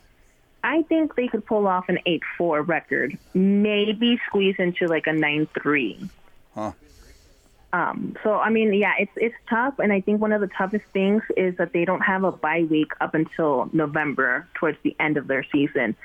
I 0.62 0.82
think 0.82 1.16
they 1.16 1.30
could 1.30 1.46
pull 1.46 1.68
off 1.68 1.88
an 1.88 2.00
eight-four 2.06 2.64
record, 2.64 3.18
maybe 3.34 4.20
squeeze 4.28 4.58
into 4.60 4.88
like 4.88 5.08
a 5.08 5.14
nine-three. 5.14 6.10
Huh. 6.54 6.74
Um, 7.72 8.18
so 8.24 8.34
I 8.34 8.50
mean, 8.50 8.74
yeah, 8.74 8.96
it's 9.00 9.12
it's 9.16 9.36
tough, 9.50 9.80
and 9.80 9.94
I 9.94 10.02
think 10.02 10.20
one 10.20 10.34
of 10.34 10.42
the 10.42 10.50
toughest 10.50 10.84
things 10.92 11.24
is 11.38 11.56
that 11.60 11.72
they 11.72 11.86
don't 11.86 12.02
have 12.02 12.26
a 12.26 12.34
bye 12.34 12.68
week 12.70 12.92
up 13.00 13.16
until 13.16 13.70
November, 13.72 14.50
towards 14.56 14.78
the 14.84 14.94
end 15.00 15.16
of 15.16 15.28
their 15.28 15.46
season. 15.50 15.96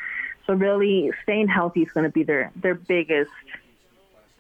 So 0.47 0.55
really, 0.55 1.11
staying 1.25 1.49
healthy 1.49 1.83
is 1.83 1.91
going 1.91 2.05
to 2.05 2.13
be 2.13 2.23
their 2.23 2.53
their 2.55 2.77
biggest 2.77 3.33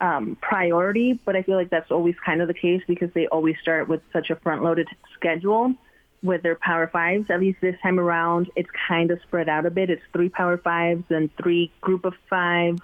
um, 0.00 0.36
priority. 0.40 1.18
But 1.24 1.34
I 1.34 1.42
feel 1.42 1.56
like 1.56 1.70
that's 1.70 1.90
always 1.90 2.14
kind 2.24 2.40
of 2.40 2.46
the 2.46 2.54
case 2.54 2.82
because 2.86 3.10
they 3.14 3.26
always 3.26 3.56
start 3.60 3.88
with 3.88 4.02
such 4.12 4.30
a 4.30 4.36
front-loaded 4.36 4.86
schedule 5.14 5.74
with 6.24 6.42
their 6.42 6.56
Power 6.56 6.88
Fives. 6.88 7.26
At 7.30 7.38
least 7.38 7.60
this 7.60 7.76
time 7.82 8.00
around, 8.00 8.50
it's 8.56 8.70
kind 8.88 9.10
of 9.10 9.20
spread 9.22 9.48
out 9.48 9.66
a 9.66 9.70
bit. 9.70 9.90
It's 9.90 10.02
three 10.12 10.30
Power 10.30 10.56
Fives 10.56 11.04
and 11.10 11.30
three 11.36 11.70
Group 11.82 12.04
of 12.06 12.14
Fives, 12.28 12.80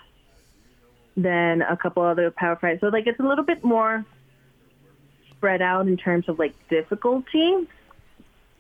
then 1.17 1.63
a 1.63 1.77
couple 1.77 2.03
other 2.05 2.31
Power 2.31 2.57
Fives. 2.57 2.81
So 2.81 2.89
like 2.89 3.07
it's 3.07 3.19
a 3.19 3.25
little 3.25 3.45
bit 3.45 3.65
more 3.65 4.05
spread 5.31 5.63
out 5.63 5.89
in 5.89 5.97
terms 5.97 6.29
of 6.29 6.39
like 6.39 6.55
difficulty, 6.69 7.67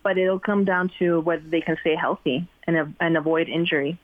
but 0.03 0.17
it'll 0.17 0.41
come 0.41 0.65
down 0.65 0.91
to 0.99 1.21
whether 1.21 1.45
they 1.47 1.61
can 1.61 1.77
stay 1.83 1.95
healthy 1.95 2.49
and 2.67 2.97
and 2.99 3.17
avoid 3.19 3.49
injury. 3.49 3.99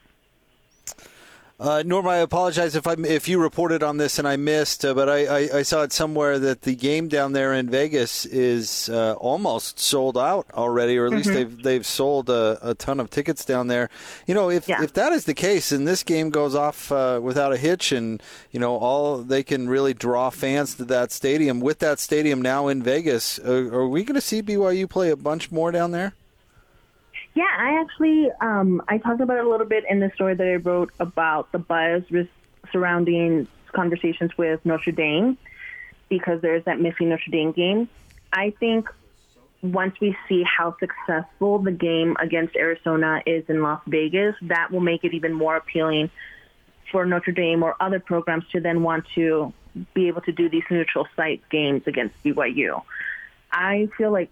Uh, 1.58 1.82
Norma, 1.86 2.10
I 2.10 2.16
apologize 2.18 2.76
if 2.76 2.86
I 2.86 2.96
if 2.98 3.28
you 3.28 3.40
reported 3.40 3.82
on 3.82 3.96
this 3.96 4.18
and 4.18 4.28
I 4.28 4.36
missed, 4.36 4.84
uh, 4.84 4.92
but 4.92 5.08
I, 5.08 5.24
I, 5.24 5.48
I, 5.58 5.62
saw 5.62 5.84
it 5.84 5.92
somewhere 5.92 6.38
that 6.38 6.62
the 6.62 6.74
game 6.74 7.08
down 7.08 7.32
there 7.32 7.54
in 7.54 7.70
Vegas 7.70 8.26
is 8.26 8.90
uh, 8.90 9.14
almost 9.14 9.78
sold 9.78 10.18
out 10.18 10.46
already, 10.52 10.98
or 10.98 11.06
at 11.06 11.12
mm-hmm. 11.12 11.16
least 11.16 11.32
they've 11.32 11.62
they've 11.62 11.86
sold 11.86 12.28
a, 12.28 12.58
a, 12.60 12.74
ton 12.74 13.00
of 13.00 13.08
tickets 13.08 13.42
down 13.42 13.68
there. 13.68 13.88
You 14.26 14.34
know, 14.34 14.50
if 14.50 14.68
yeah. 14.68 14.82
if 14.82 14.92
that 14.92 15.12
is 15.12 15.24
the 15.24 15.32
case, 15.32 15.72
and 15.72 15.88
this 15.88 16.02
game 16.02 16.28
goes 16.28 16.54
off 16.54 16.92
uh, 16.92 17.20
without 17.22 17.54
a 17.54 17.56
hitch, 17.56 17.90
and 17.90 18.22
you 18.50 18.60
know 18.60 18.76
all 18.76 19.22
they 19.22 19.42
can 19.42 19.66
really 19.66 19.94
draw 19.94 20.28
fans 20.28 20.74
to 20.74 20.84
that 20.84 21.10
stadium. 21.10 21.60
With 21.60 21.78
that 21.78 22.00
stadium 22.00 22.42
now 22.42 22.68
in 22.68 22.82
Vegas, 22.82 23.38
uh, 23.38 23.70
are 23.72 23.88
we 23.88 24.04
going 24.04 24.16
to 24.16 24.20
see 24.20 24.42
BYU 24.42 24.90
play 24.90 25.08
a 25.08 25.16
bunch 25.16 25.50
more 25.50 25.72
down 25.72 25.92
there? 25.92 26.12
Yeah, 27.36 27.44
I 27.54 27.82
actually 27.82 28.30
um, 28.40 28.82
I 28.88 28.96
talked 28.96 29.20
about 29.20 29.36
it 29.36 29.44
a 29.44 29.48
little 29.48 29.66
bit 29.66 29.84
in 29.90 30.00
the 30.00 30.10
story 30.14 30.34
that 30.34 30.46
I 30.46 30.54
wrote 30.54 30.90
about 30.98 31.52
the 31.52 31.58
buzz 31.58 32.02
surrounding 32.72 33.46
conversations 33.74 34.30
with 34.38 34.64
Notre 34.64 34.90
Dame 34.90 35.36
because 36.08 36.40
there's 36.40 36.64
that 36.64 36.80
missing 36.80 37.10
Notre 37.10 37.30
Dame 37.30 37.52
game. 37.52 37.90
I 38.32 38.54
think 38.58 38.88
once 39.60 39.94
we 40.00 40.16
see 40.26 40.44
how 40.44 40.76
successful 40.80 41.58
the 41.58 41.72
game 41.72 42.16
against 42.18 42.56
Arizona 42.56 43.20
is 43.26 43.44
in 43.50 43.62
Las 43.62 43.82
Vegas, 43.86 44.34
that 44.40 44.70
will 44.72 44.80
make 44.80 45.04
it 45.04 45.12
even 45.12 45.34
more 45.34 45.56
appealing 45.56 46.08
for 46.90 47.04
Notre 47.04 47.32
Dame 47.32 47.62
or 47.62 47.76
other 47.80 48.00
programs 48.00 48.48
to 48.52 48.60
then 48.60 48.82
want 48.82 49.04
to 49.14 49.52
be 49.92 50.08
able 50.08 50.22
to 50.22 50.32
do 50.32 50.48
these 50.48 50.64
neutral 50.70 51.06
site 51.14 51.46
games 51.50 51.82
against 51.86 52.14
BYU. 52.24 52.82
I 53.52 53.90
feel 53.98 54.10
like 54.10 54.30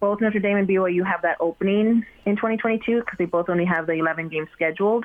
both 0.00 0.20
Notre 0.20 0.38
Dame 0.38 0.58
and 0.58 0.68
BYU 0.68 1.04
have 1.04 1.22
that 1.22 1.36
opening 1.40 2.04
in 2.24 2.36
2022 2.36 3.00
because 3.00 3.18
they 3.18 3.24
both 3.24 3.48
only 3.48 3.64
have 3.64 3.86
the 3.86 3.94
11 3.94 4.28
games 4.28 4.48
scheduled. 4.52 5.04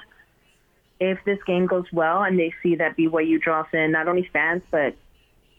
If 1.00 1.20
this 1.26 1.40
game 1.46 1.66
goes 1.66 1.86
well 1.92 2.24
and 2.24 2.38
they 2.38 2.54
see 2.62 2.76
that 2.76 2.96
BYU 2.96 3.42
draws 3.42 3.66
in 3.74 3.92
not 3.92 4.08
only 4.08 4.30
fans 4.32 4.62
but 4.72 4.96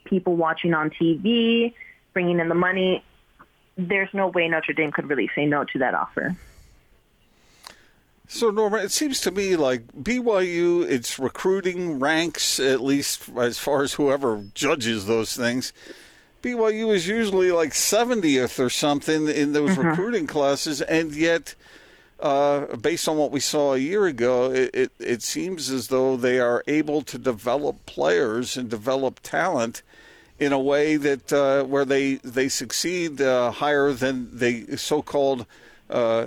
people 0.05 0.37
watching 0.37 0.75
on 0.75 0.91
TV, 0.91 1.75
bringing 2.13 2.39
in 2.39 2.49
the 2.49 2.55
money, 2.55 3.05
there's 3.77 4.09
no 4.13 4.29
way 4.29 4.49
Notre 4.49 4.73
Dame 4.73 4.93
could 4.93 5.09
really 5.09 5.29
say 5.35 5.47
no 5.47 5.65
to 5.65 5.79
that 5.81 5.95
offer. 5.95 6.37
So, 8.27 8.51
Norma, 8.51 8.79
it 8.79 8.91
seems 8.91 9.21
to 9.23 9.31
me 9.31 9.55
like 9.55 9.87
BYU, 9.89 10.89
its 10.89 11.19
recruiting 11.19 12.01
ranks, 12.01 12.59
at 12.59 12.81
least 12.81 13.29
as 13.37 13.59
far 13.59 13.83
as 13.83 13.95
whoever 13.95 14.45
judges 14.55 15.07
those 15.07 15.37
things, 15.37 15.73
BYU 16.45 16.95
is 16.95 17.09
usually 17.09 17.51
like 17.51 17.71
70th 17.71 18.63
or 18.63 18.69
something 18.69 19.29
in 19.29 19.55
those 19.55 19.71
mm-hmm. 19.71 19.89
recruiting 19.89 20.27
classes, 20.27 20.83
and 20.83 21.15
yet, 21.15 21.55
uh, 22.21 22.77
based 22.77 23.09
on 23.09 23.17
what 23.17 23.31
we 23.31 23.41
saw 23.41 23.73
a 23.73 23.79
year 23.79 24.05
ago, 24.05 24.53
it, 24.53 24.71
it, 24.75 24.93
it, 24.99 25.23
seems 25.23 25.71
as 25.71 25.89
though 25.89 26.19
they 26.19 26.39
are 26.39 26.63
able 26.67 27.01
to 27.01 27.17
develop 27.17 27.87
players 27.87 28.59
and 28.59 28.69
develop 28.69 29.21
talent 29.23 29.81
in 30.39 30.53
a 30.53 30.61
way 30.61 30.97
that 30.97 31.33
uh, 31.33 31.65
where 31.65 31.87
they 31.87 32.17
they 32.17 32.51
succeed 32.51 33.23
uh, 33.23 33.51
higher 33.51 33.93
than 33.93 34.39
the 34.39 34.77
so-called. 34.77 35.47
Uh, 35.91 36.25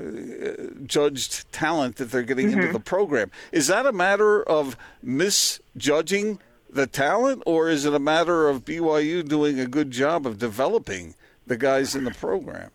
judged 0.85 1.51
talent 1.51 1.95
that 1.95 2.11
they're 2.11 2.21
getting 2.21 2.49
mm-hmm. 2.49 2.59
into 2.59 2.73
the 2.73 2.79
program. 2.79 3.31
Is 3.51 3.65
that 3.67 3.87
a 3.87 3.91
matter 3.91 4.43
of 4.43 4.77
misjudging 5.01 6.37
the 6.69 6.87
talent, 6.87 7.43
or 7.45 7.69
is 7.69 7.85
it 7.85 7.93
a 7.93 7.99
matter 7.99 8.49
of 8.49 8.65
BYU 8.65 9.27
doing 9.27 9.59
a 9.59 9.67
good 9.67 9.91
job 9.91 10.25
of 10.25 10.37
developing 10.37 11.15
the 11.45 11.57
guys 11.57 11.95
in 11.95 12.03
the 12.03 12.11
program? 12.11 12.71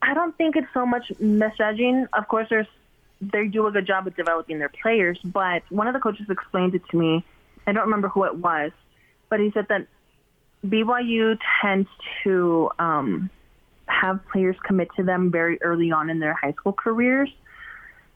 I 0.00 0.14
don't 0.14 0.36
think 0.36 0.56
it's 0.56 0.72
so 0.74 0.84
much 0.84 1.12
misjudging. 1.20 2.06
Of 2.12 2.28
course, 2.28 2.48
there's 2.50 2.66
they 3.20 3.46
do 3.46 3.66
a 3.68 3.70
good 3.70 3.86
job 3.86 4.06
of 4.08 4.16
developing 4.16 4.58
their 4.58 4.72
players, 4.82 5.18
but 5.24 5.62
one 5.70 5.86
of 5.86 5.94
the 5.94 6.00
coaches 6.00 6.26
explained 6.28 6.74
it 6.74 6.82
to 6.90 6.96
me. 6.96 7.24
I 7.66 7.72
don't 7.72 7.84
remember 7.84 8.08
who 8.08 8.24
it 8.24 8.36
was, 8.36 8.72
but 9.28 9.38
he 9.38 9.52
said 9.52 9.66
that 9.68 9.86
BYU 10.66 11.38
tends 11.60 11.88
to 12.24 12.70
um, 12.80 13.30
have 13.86 14.20
players 14.32 14.56
commit 14.66 14.88
to 14.96 15.04
them 15.04 15.30
very 15.30 15.62
early 15.62 15.92
on 15.92 16.10
in 16.10 16.18
their 16.18 16.34
high 16.34 16.52
school 16.52 16.72
careers. 16.72 17.30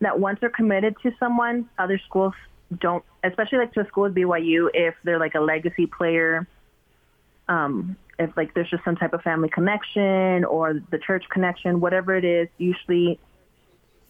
That 0.01 0.19
once 0.19 0.39
they're 0.41 0.51
committed 0.51 0.97
to 1.05 1.13
someone, 1.21 1.69
other 1.79 2.01
schools 2.07 2.35
don't, 2.79 3.05
especially 3.23 3.59
like 3.59 3.73
to 3.75 3.81
a 3.81 3.87
school 3.87 4.05
with 4.05 4.15
BYU, 4.15 4.69
if 4.75 4.95
they're 5.05 5.19
like 5.19 5.35
a 5.35 5.41
legacy 5.41 5.87
player, 5.87 6.47
um, 7.49 7.97
if 8.19 8.37
like 8.37 8.55
there's 8.55 8.71
just 8.71 8.85
some 8.85 8.97
type 8.97 9.13
of 9.13 9.23
family 9.23 9.49
connection 9.49 10.45
or 10.45 10.81
the 10.91 10.99
church 10.99 11.25
connection, 11.31 11.81
whatever 11.81 12.17
it 12.17 12.25
is, 12.25 12.49
usually 12.59 13.19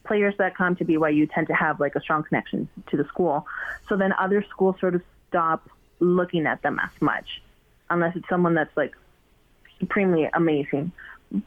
players 0.05 0.35
that 0.39 0.57
come 0.57 0.77
to 0.77 0.85
BYU 0.85 1.29
tend 1.33 1.49
to 1.49 1.55
have 1.55 1.81
like 1.81 1.97
a 1.97 2.01
strong 2.01 2.23
connection 2.23 2.69
to 2.91 2.97
the 2.97 3.05
school. 3.05 3.47
So 3.89 3.97
then 3.97 4.13
other 4.19 4.45
schools 4.49 4.77
sort 4.81 4.95
of 4.95 5.03
stop 5.29 5.69
looking 5.99 6.47
at 6.47 6.63
them 6.63 6.79
as 6.79 6.91
much, 7.01 7.43
unless 7.91 8.17
it's 8.17 8.29
someone 8.29 8.55
that's 8.55 8.75
like 8.77 8.95
supremely 9.81 10.31
amazing. 10.33 10.93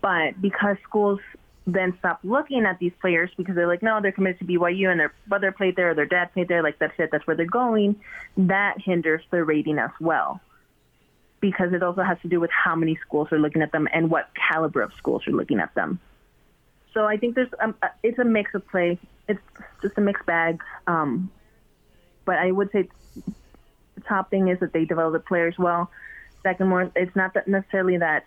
But 0.02 0.40
because 0.42 0.78
schools 0.84 1.20
then 1.68 1.96
stop 2.00 2.20
looking 2.24 2.66
at 2.66 2.80
these 2.80 2.94
players 3.00 3.30
because 3.38 3.56
they're 3.56 3.68
like, 3.68 3.84
no, 3.84 4.00
they're 4.02 4.12
committed 4.12 4.40
to 4.40 4.46
BYU 4.46 4.90
and 4.90 5.00
their 5.00 5.14
brother 5.28 5.52
played 5.52 5.76
there 5.76 5.92
or 5.92 5.94
their 5.94 6.06
dad 6.06 6.34
played 6.34 6.48
there. 6.48 6.64
Like, 6.64 6.80
that's 6.80 6.94
it. 6.98 7.10
That's 7.12 7.26
where 7.28 7.36
they're 7.36 7.46
going. 7.46 7.96
That 8.38 8.82
hinders 8.82 9.22
their 9.32 9.46
rating 9.46 9.78
as 9.78 9.92
well 10.00 10.42
because 11.42 11.74
it 11.74 11.84
also 11.84 12.02
has 12.02 12.18
to 12.22 12.28
do 12.28 12.40
with 12.40 12.52
how 12.52 12.76
many 12.76 12.98
schools 13.06 13.30
are 13.32 13.40
looking 13.40 13.62
at 13.62 13.72
them 13.72 13.88
and 13.94 14.10
what 14.10 14.30
caliber 14.36 14.82
of 14.82 14.92
schools 14.98 15.28
are 15.28 15.32
looking 15.32 15.60
at 15.60 15.74
them. 15.76 16.00
So 16.94 17.06
I 17.06 17.18
think 17.18 17.36
there's 17.36 17.50
um, 17.62 17.76
it's 18.04 18.20
a 18.20 18.26
mix 18.26 18.54
of 18.56 18.68
play. 18.68 18.98
It's 19.28 19.40
just 19.82 19.98
a 19.98 20.02
mixed 20.02 20.26
bag. 20.26 20.62
Um, 20.88 21.32
but 22.26 22.38
I 22.38 22.52
would 22.52 22.72
say 22.72 22.90
the 23.96 24.02
top 24.02 24.30
thing 24.30 24.50
is 24.50 24.60
that 24.60 24.74
they 24.74 24.86
develop 24.86 25.14
the 25.14 25.20
players 25.20 25.56
well. 25.58 25.92
Second, 26.44 26.68
more 26.68 26.92
it's 26.96 27.16
not 27.16 27.34
that 27.36 27.48
necessarily 27.48 27.98
that 27.98 28.26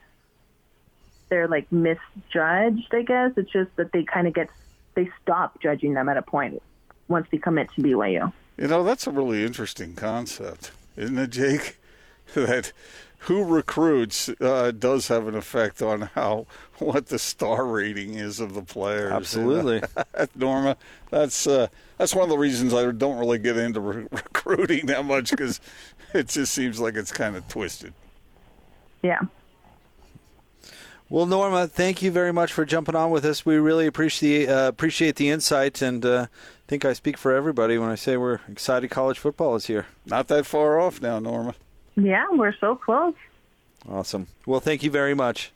they're 1.32 1.48
like 1.48 1.72
misjudged. 1.72 2.94
I 2.94 3.02
guess 3.06 3.32
it's 3.38 3.50
just 3.50 3.74
that 3.76 3.90
they 3.92 4.04
kind 4.04 4.26
of 4.26 4.34
get 4.34 4.50
they 4.94 5.08
stop 5.22 5.58
judging 5.62 5.94
them 5.94 6.10
at 6.10 6.18
a 6.18 6.22
point 6.22 6.62
once 7.08 7.26
they 7.30 7.38
commit 7.38 7.70
to 7.74 7.80
BYU. 7.80 8.30
You 8.58 8.68
know, 8.68 8.84
that's 8.84 9.06
a 9.06 9.10
really 9.10 9.42
interesting 9.42 9.94
concept, 9.94 10.72
isn't 10.94 11.16
it, 11.18 11.30
Jake? 11.30 11.78
that 12.34 12.72
who 13.20 13.44
recruits 13.44 14.28
uh, 14.42 14.72
does 14.78 15.08
have 15.08 15.26
an 15.26 15.34
effect 15.34 15.80
on 15.80 16.02
how 16.14 16.46
what 16.78 17.06
the 17.06 17.18
star 17.18 17.64
rating 17.64 18.12
is 18.12 18.38
of 18.38 18.52
the 18.52 18.62
players. 18.62 19.12
Absolutely, 19.12 19.76
and, 19.76 20.06
uh, 20.14 20.26
Norma. 20.34 20.76
That's 21.10 21.46
uh, 21.46 21.68
that's 21.96 22.14
one 22.14 22.24
of 22.24 22.28
the 22.28 22.36
reasons 22.36 22.74
I 22.74 22.90
don't 22.92 23.16
really 23.16 23.38
get 23.38 23.56
into 23.56 23.80
re- 23.80 24.06
recruiting 24.12 24.84
that 24.86 25.06
much 25.06 25.30
because 25.30 25.60
it 26.12 26.28
just 26.28 26.52
seems 26.52 26.78
like 26.78 26.94
it's 26.94 27.10
kind 27.10 27.36
of 27.36 27.48
twisted. 27.48 27.94
Yeah. 29.02 29.22
Well, 31.12 31.26
Norma, 31.26 31.68
thank 31.68 32.00
you 32.00 32.10
very 32.10 32.32
much 32.32 32.54
for 32.54 32.64
jumping 32.64 32.96
on 32.96 33.10
with 33.10 33.26
us. 33.26 33.44
We 33.44 33.56
really 33.56 33.86
appreciate 33.86 34.48
uh, 34.48 34.68
appreciate 34.68 35.16
the 35.16 35.28
insight, 35.28 35.82
and 35.82 36.02
uh, 36.06 36.26
I 36.30 36.66
think 36.68 36.86
I 36.86 36.94
speak 36.94 37.18
for 37.18 37.34
everybody 37.34 37.76
when 37.76 37.90
I 37.90 37.96
say 37.96 38.16
we're 38.16 38.40
excited. 38.48 38.90
College 38.90 39.18
football 39.18 39.54
is 39.54 39.66
here. 39.66 39.84
Not 40.06 40.28
that 40.28 40.46
far 40.46 40.80
off 40.80 41.02
now, 41.02 41.18
Norma. 41.18 41.54
Yeah, 41.96 42.24
we're 42.30 42.54
so 42.58 42.76
close. 42.76 43.12
Awesome. 43.86 44.28
Well, 44.46 44.60
thank 44.60 44.82
you 44.82 44.90
very 44.90 45.12
much. 45.12 45.52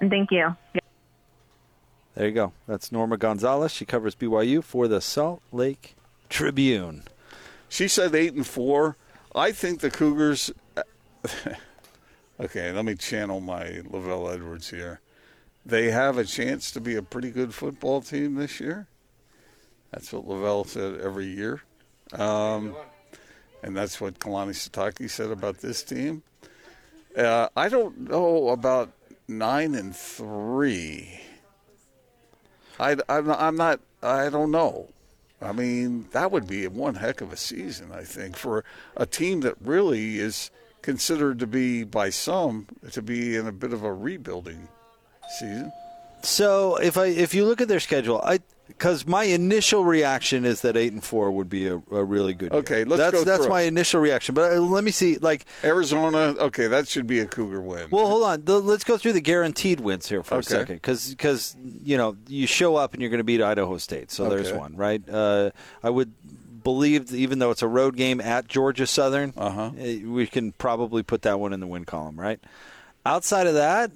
Thank 0.00 0.32
you. 0.32 0.56
There 2.16 2.26
you 2.26 2.32
go. 2.32 2.52
That's 2.66 2.90
Norma 2.90 3.16
Gonzalez. 3.16 3.70
She 3.70 3.84
covers 3.84 4.16
BYU 4.16 4.64
for 4.64 4.88
the 4.88 5.00
Salt 5.00 5.40
Lake 5.52 5.94
Tribune. 6.28 7.04
She 7.68 7.86
said 7.86 8.12
eight 8.12 8.34
and 8.34 8.44
four. 8.44 8.96
I 9.36 9.52
think 9.52 9.78
the 9.78 9.90
Cougars. 9.92 10.50
Okay, 12.40 12.72
let 12.72 12.84
me 12.84 12.96
channel 12.96 13.40
my 13.40 13.64
LaVell 13.64 14.34
Edwards 14.34 14.68
here. 14.68 15.00
They 15.64 15.92
have 15.92 16.18
a 16.18 16.24
chance 16.24 16.72
to 16.72 16.80
be 16.80 16.96
a 16.96 17.02
pretty 17.02 17.30
good 17.30 17.54
football 17.54 18.00
team 18.00 18.34
this 18.34 18.58
year. 18.58 18.88
That's 19.92 20.12
what 20.12 20.26
LaVell 20.26 20.66
said 20.66 21.00
every 21.00 21.26
year. 21.26 21.62
Um, 22.12 22.74
and 23.62 23.76
that's 23.76 24.00
what 24.00 24.18
Kalani 24.18 24.50
Sitake 24.50 25.08
said 25.08 25.30
about 25.30 25.58
this 25.58 25.84
team. 25.84 26.24
Uh, 27.16 27.48
I 27.56 27.68
don't 27.68 28.10
know 28.10 28.48
about 28.48 28.90
nine 29.28 29.76
and 29.76 29.94
three. 29.94 31.20
I, 32.80 32.96
I'm, 33.08 33.30
I'm 33.30 33.56
not. 33.56 33.78
I 34.02 34.28
don't 34.28 34.50
know. 34.50 34.88
I 35.40 35.52
mean, 35.52 36.08
that 36.10 36.32
would 36.32 36.48
be 36.48 36.66
one 36.66 36.96
heck 36.96 37.20
of 37.20 37.32
a 37.32 37.36
season, 37.36 37.92
I 37.92 38.02
think, 38.02 38.36
for 38.36 38.64
a 38.96 39.06
team 39.06 39.42
that 39.42 39.54
really 39.60 40.18
is 40.18 40.50
considered 40.84 41.38
to 41.38 41.46
be, 41.46 41.82
by 41.82 42.10
some, 42.10 42.66
to 42.92 43.00
be 43.00 43.36
in 43.36 43.46
a 43.46 43.52
bit 43.52 43.72
of 43.72 43.82
a 43.82 43.92
rebuilding 43.92 44.68
season. 45.38 45.72
So 46.22 46.76
if 46.76 46.96
I 46.96 47.06
if 47.06 47.34
you 47.34 47.44
look 47.44 47.60
at 47.60 47.68
their 47.68 47.80
schedule, 47.80 48.20
I 48.22 48.40
because 48.66 49.06
my 49.06 49.24
initial 49.24 49.84
reaction 49.84 50.46
is 50.46 50.62
that 50.62 50.74
eight 50.74 50.92
and 50.92 51.04
four 51.04 51.30
would 51.30 51.50
be 51.50 51.66
a, 51.68 51.74
a 51.90 52.04
really 52.04 52.32
good. 52.32 52.52
Year. 52.52 52.60
Okay, 52.60 52.84
let's 52.84 52.98
that's 52.98 53.12
go 53.12 53.24
that's 53.24 53.42
through 53.42 53.50
my 53.50 53.62
initial 53.62 54.00
reaction. 54.00 54.34
But 54.34 54.52
uh, 54.52 54.60
let 54.60 54.84
me 54.84 54.90
see, 54.90 55.18
like, 55.18 55.44
Arizona, 55.62 56.34
okay, 56.38 56.66
that 56.68 56.88
should 56.88 57.06
be 57.06 57.20
a 57.20 57.26
Cougar 57.26 57.60
win. 57.60 57.88
well, 57.90 58.06
hold 58.06 58.24
on. 58.24 58.44
Let's 58.64 58.84
go 58.84 58.96
through 58.96 59.12
the 59.12 59.20
guaranteed 59.20 59.80
wins 59.80 60.08
here 60.08 60.22
for 60.22 60.38
a 60.38 60.42
second, 60.42 60.76
because 60.76 61.10
because 61.10 61.56
you 61.62 61.96
know 61.96 62.16
you 62.26 62.46
show 62.46 62.76
up 62.76 62.94
and 62.94 63.02
you're 63.02 63.10
going 63.10 63.18
to 63.18 63.24
beat 63.24 63.42
Idaho 63.42 63.76
State, 63.76 64.10
so 64.10 64.28
there's 64.28 64.52
one, 64.52 64.76
right? 64.76 65.06
Uh, 65.08 65.50
I 65.82 65.90
would 65.90 66.12
believe, 66.64 67.12
even 67.14 67.38
though 67.38 67.50
it's 67.52 67.62
a 67.62 67.68
road 67.68 67.96
game 67.96 68.20
at 68.20 68.48
Georgia 68.48 68.86
Southern, 68.86 69.32
Uh-huh. 69.36 69.70
eh, 69.78 70.00
we 70.04 70.26
can 70.26 70.52
probably 70.52 71.02
put 71.04 71.22
that 71.22 71.38
one 71.38 71.52
in 71.52 71.60
the 71.60 71.66
win 71.66 71.84
column, 71.84 72.18
right? 72.18 72.40
Outside 73.06 73.46
of 73.46 73.54
that, 73.54 73.90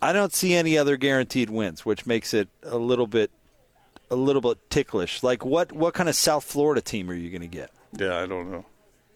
I 0.00 0.12
don't 0.12 0.32
see 0.32 0.54
any 0.54 0.78
other 0.78 0.96
guaranteed 0.96 1.50
wins, 1.50 1.84
which 1.84 2.06
makes 2.06 2.32
it 2.34 2.48
a 2.62 2.78
little 2.78 3.06
bit 3.06 3.30
a 4.10 4.16
little 4.16 4.40
bit 4.40 4.56
ticklish. 4.70 5.22
Like 5.22 5.44
what 5.44 5.70
what 5.72 5.92
kind 5.94 6.08
of 6.08 6.16
South 6.16 6.44
Florida 6.44 6.80
team 6.80 7.10
are 7.10 7.14
you 7.14 7.30
going 7.30 7.42
to 7.42 7.46
get? 7.46 7.70
yeah, 7.98 8.16
I 8.18 8.26
don't 8.26 8.50
know. 8.50 8.64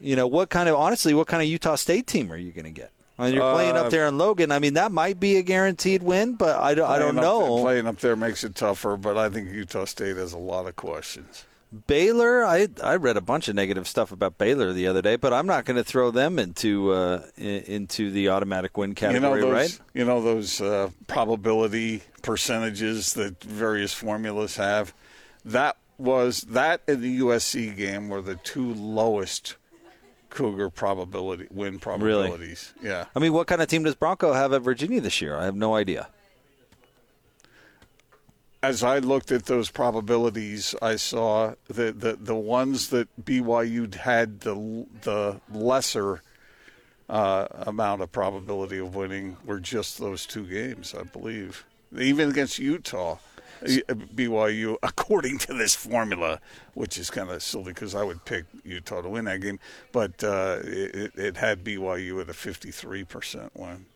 You 0.00 0.16
know, 0.16 0.26
what 0.26 0.50
kind 0.50 0.68
of 0.68 0.74
honestly, 0.76 1.14
what 1.14 1.28
kind 1.28 1.42
of 1.42 1.48
Utah 1.48 1.76
State 1.76 2.06
team 2.06 2.30
are 2.32 2.36
you 2.36 2.52
going 2.52 2.64
to 2.64 2.70
get? 2.70 2.90
I 3.18 3.26
mean, 3.26 3.34
you're 3.34 3.52
playing 3.54 3.76
Uh, 3.76 3.82
up 3.82 3.90
there 3.90 4.06
in 4.08 4.18
Logan. 4.18 4.50
I 4.50 4.58
mean, 4.58 4.74
that 4.74 4.90
might 4.90 5.20
be 5.20 5.36
a 5.36 5.42
guaranteed 5.42 6.02
win, 6.02 6.34
but 6.34 6.58
I 6.58 6.74
don't, 6.74 6.90
I 6.90 6.98
don't 6.98 7.10
up 7.18 7.22
there- 7.22 7.22
know. 7.22 7.62
playing 7.62 7.86
up 7.86 7.98
there 8.00 8.16
makes 8.16 8.42
it 8.42 8.54
tougher, 8.56 8.96
but 8.96 9.16
I 9.16 9.28
think 9.28 9.50
Utah 9.52 9.84
State 9.84 10.16
has 10.16 10.32
a 10.32 10.38
lot 10.38 10.66
of 10.66 10.74
questions. 10.76 11.44
Baylor, 11.86 12.44
I 12.44 12.68
I 12.82 12.96
read 12.96 13.16
a 13.16 13.20
bunch 13.22 13.48
of 13.48 13.54
negative 13.54 13.88
stuff 13.88 14.12
about 14.12 14.36
Baylor 14.38 14.72
the 14.72 14.86
other 14.86 15.00
day, 15.00 15.16
but 15.16 15.32
I'm 15.32 15.46
not 15.46 15.64
going 15.64 15.76
to 15.78 15.84
throw 15.84 16.10
them 16.10 16.38
into 16.38 16.92
uh, 16.92 17.22
into 17.36 18.10
the 18.10 18.28
automatic 18.28 18.76
win 18.76 18.90
You 18.90 18.94
category, 18.96 19.40
know 19.40 19.46
those, 19.46 19.52
right? 19.52 19.80
you 19.94 20.04
know 20.04 20.20
those 20.22 20.60
uh, 20.60 20.90
probability 21.06 22.02
percentages 22.22 23.14
that 23.14 23.42
various 23.42 23.94
formulas 23.94 24.56
have. 24.56 24.92
That 25.44 25.76
was 25.96 26.42
that 26.42 26.82
in 26.86 27.00
the 27.00 27.20
USC 27.20 27.74
game 27.76 28.08
were 28.08 28.20
the 28.22 28.34
two 28.36 28.74
lowest 28.74 29.56
Cougar 30.30 30.70
probability 30.70 31.46
win 31.50 31.78
probabilities. 31.78 32.72
Yeah, 32.82 33.06
I 33.14 33.18
mean, 33.18 33.32
what 33.32 33.46
kind 33.46 33.62
of 33.62 33.68
team 33.68 33.84
does 33.84 33.94
Bronco 33.94 34.32
have 34.34 34.52
at 34.52 34.62
Virginia 34.62 35.00
this 35.00 35.20
year? 35.20 35.36
I 35.36 35.44
have 35.44 35.56
no 35.56 35.74
idea. 35.74 36.08
As 38.62 38.84
I 38.84 38.98
looked 38.98 39.32
at 39.32 39.46
those 39.46 39.70
probabilities, 39.70 40.74
I 40.80 40.96
saw 40.96 41.54
that 41.68 42.00
the, 42.00 42.16
the 42.20 42.36
ones 42.36 42.90
that 42.90 43.08
BYU 43.22 43.92
had 43.94 44.40
the 44.40 44.86
the 45.02 45.40
lesser 45.52 46.22
uh, 47.08 47.48
amount 47.52 48.02
of 48.02 48.12
probability 48.12 48.78
of 48.78 48.94
winning 48.94 49.36
were 49.44 49.58
just 49.58 49.98
those 49.98 50.26
two 50.26 50.46
games, 50.46 50.94
I 50.98 51.02
believe. 51.02 51.64
Even 51.98 52.30
against 52.30 52.58
Utah, 52.58 53.18
BYU, 53.62 54.76
according 54.82 55.38
to 55.38 55.52
this 55.52 55.74
formula, 55.74 56.40
which 56.74 56.96
is 56.96 57.10
kind 57.10 57.30
of 57.30 57.42
silly 57.42 57.74
because 57.74 57.94
I 57.94 58.04
would 58.04 58.24
pick 58.24 58.44
Utah 58.64 59.02
to 59.02 59.08
win 59.08 59.24
that 59.26 59.40
game, 59.40 59.58
but 59.90 60.22
uh, 60.22 60.60
it, 60.62 61.12
it 61.16 61.36
had 61.36 61.64
BYU 61.64 62.20
at 62.20 62.30
a 62.30 62.32
53% 62.32 63.50
win 63.54 63.86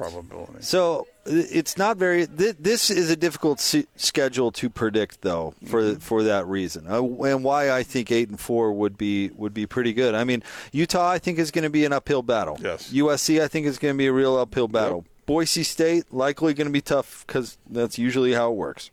probability. 0.00 0.62
So 0.62 1.06
it's 1.26 1.76
not 1.76 1.96
very. 1.96 2.26
Th- 2.26 2.56
this 2.58 2.90
is 2.90 3.10
a 3.10 3.16
difficult 3.16 3.60
se- 3.60 3.86
schedule 3.96 4.50
to 4.52 4.70
predict, 4.70 5.22
though, 5.22 5.54
for 5.66 5.82
Mm-hmm. 5.82 5.98
for 6.00 6.22
that 6.24 6.46
reason, 6.46 6.86
uh, 6.88 7.02
and 7.02 7.44
why 7.44 7.70
I 7.70 7.82
think 7.82 8.10
eight 8.10 8.28
and 8.28 8.38
four 8.40 8.72
would 8.72 8.96
be 8.98 9.30
would 9.36 9.54
be 9.54 9.66
pretty 9.66 9.92
good. 9.92 10.14
I 10.14 10.24
mean, 10.24 10.42
Utah, 10.72 11.08
I 11.10 11.18
think 11.18 11.38
is 11.38 11.50
going 11.50 11.64
to 11.64 11.70
be 11.70 11.84
an 11.84 11.92
uphill 11.92 12.22
battle. 12.22 12.58
Yes. 12.60 12.92
USC, 12.92 13.40
I 13.42 13.48
think 13.48 13.66
is 13.66 13.78
going 13.78 13.94
to 13.94 13.98
be 13.98 14.06
a 14.06 14.12
real 14.12 14.36
uphill 14.36 14.68
battle. 14.68 15.04
Boise 15.26 15.62
State 15.62 16.12
likely 16.12 16.54
going 16.54 16.66
to 16.66 16.72
be 16.72 16.80
tough 16.80 17.24
because 17.26 17.56
that's 17.68 17.98
usually 17.98 18.32
how 18.32 18.50
it 18.50 18.56
works. 18.56 18.90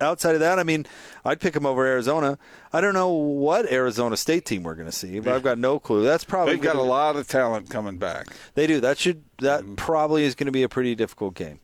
Outside 0.00 0.34
of 0.34 0.40
that, 0.40 0.58
I 0.58 0.64
mean, 0.64 0.86
I'd 1.24 1.40
pick 1.40 1.54
them 1.54 1.64
over 1.64 1.86
Arizona. 1.86 2.36
I 2.72 2.80
don't 2.80 2.94
know 2.94 3.10
what 3.10 3.70
Arizona 3.70 4.16
State 4.16 4.44
team 4.44 4.64
we're 4.64 4.74
going 4.74 4.88
to 4.88 4.92
see, 4.92 5.20
but 5.20 5.32
I've 5.32 5.44
got 5.44 5.56
no 5.56 5.78
clue. 5.78 6.02
That's 6.02 6.24
probably 6.24 6.54
They've 6.54 6.62
got 6.62 6.76
a 6.76 6.82
lot 6.82 7.14
of 7.16 7.28
talent 7.28 7.70
coming 7.70 7.98
back. 7.98 8.26
they 8.54 8.66
do. 8.66 8.80
That 8.80 8.98
should 8.98 9.22
that 9.38 9.76
probably 9.76 10.24
is 10.24 10.34
going 10.34 10.46
to 10.46 10.52
be 10.52 10.64
a 10.64 10.68
pretty 10.68 10.94
difficult 10.96 11.34
game. 11.34 11.60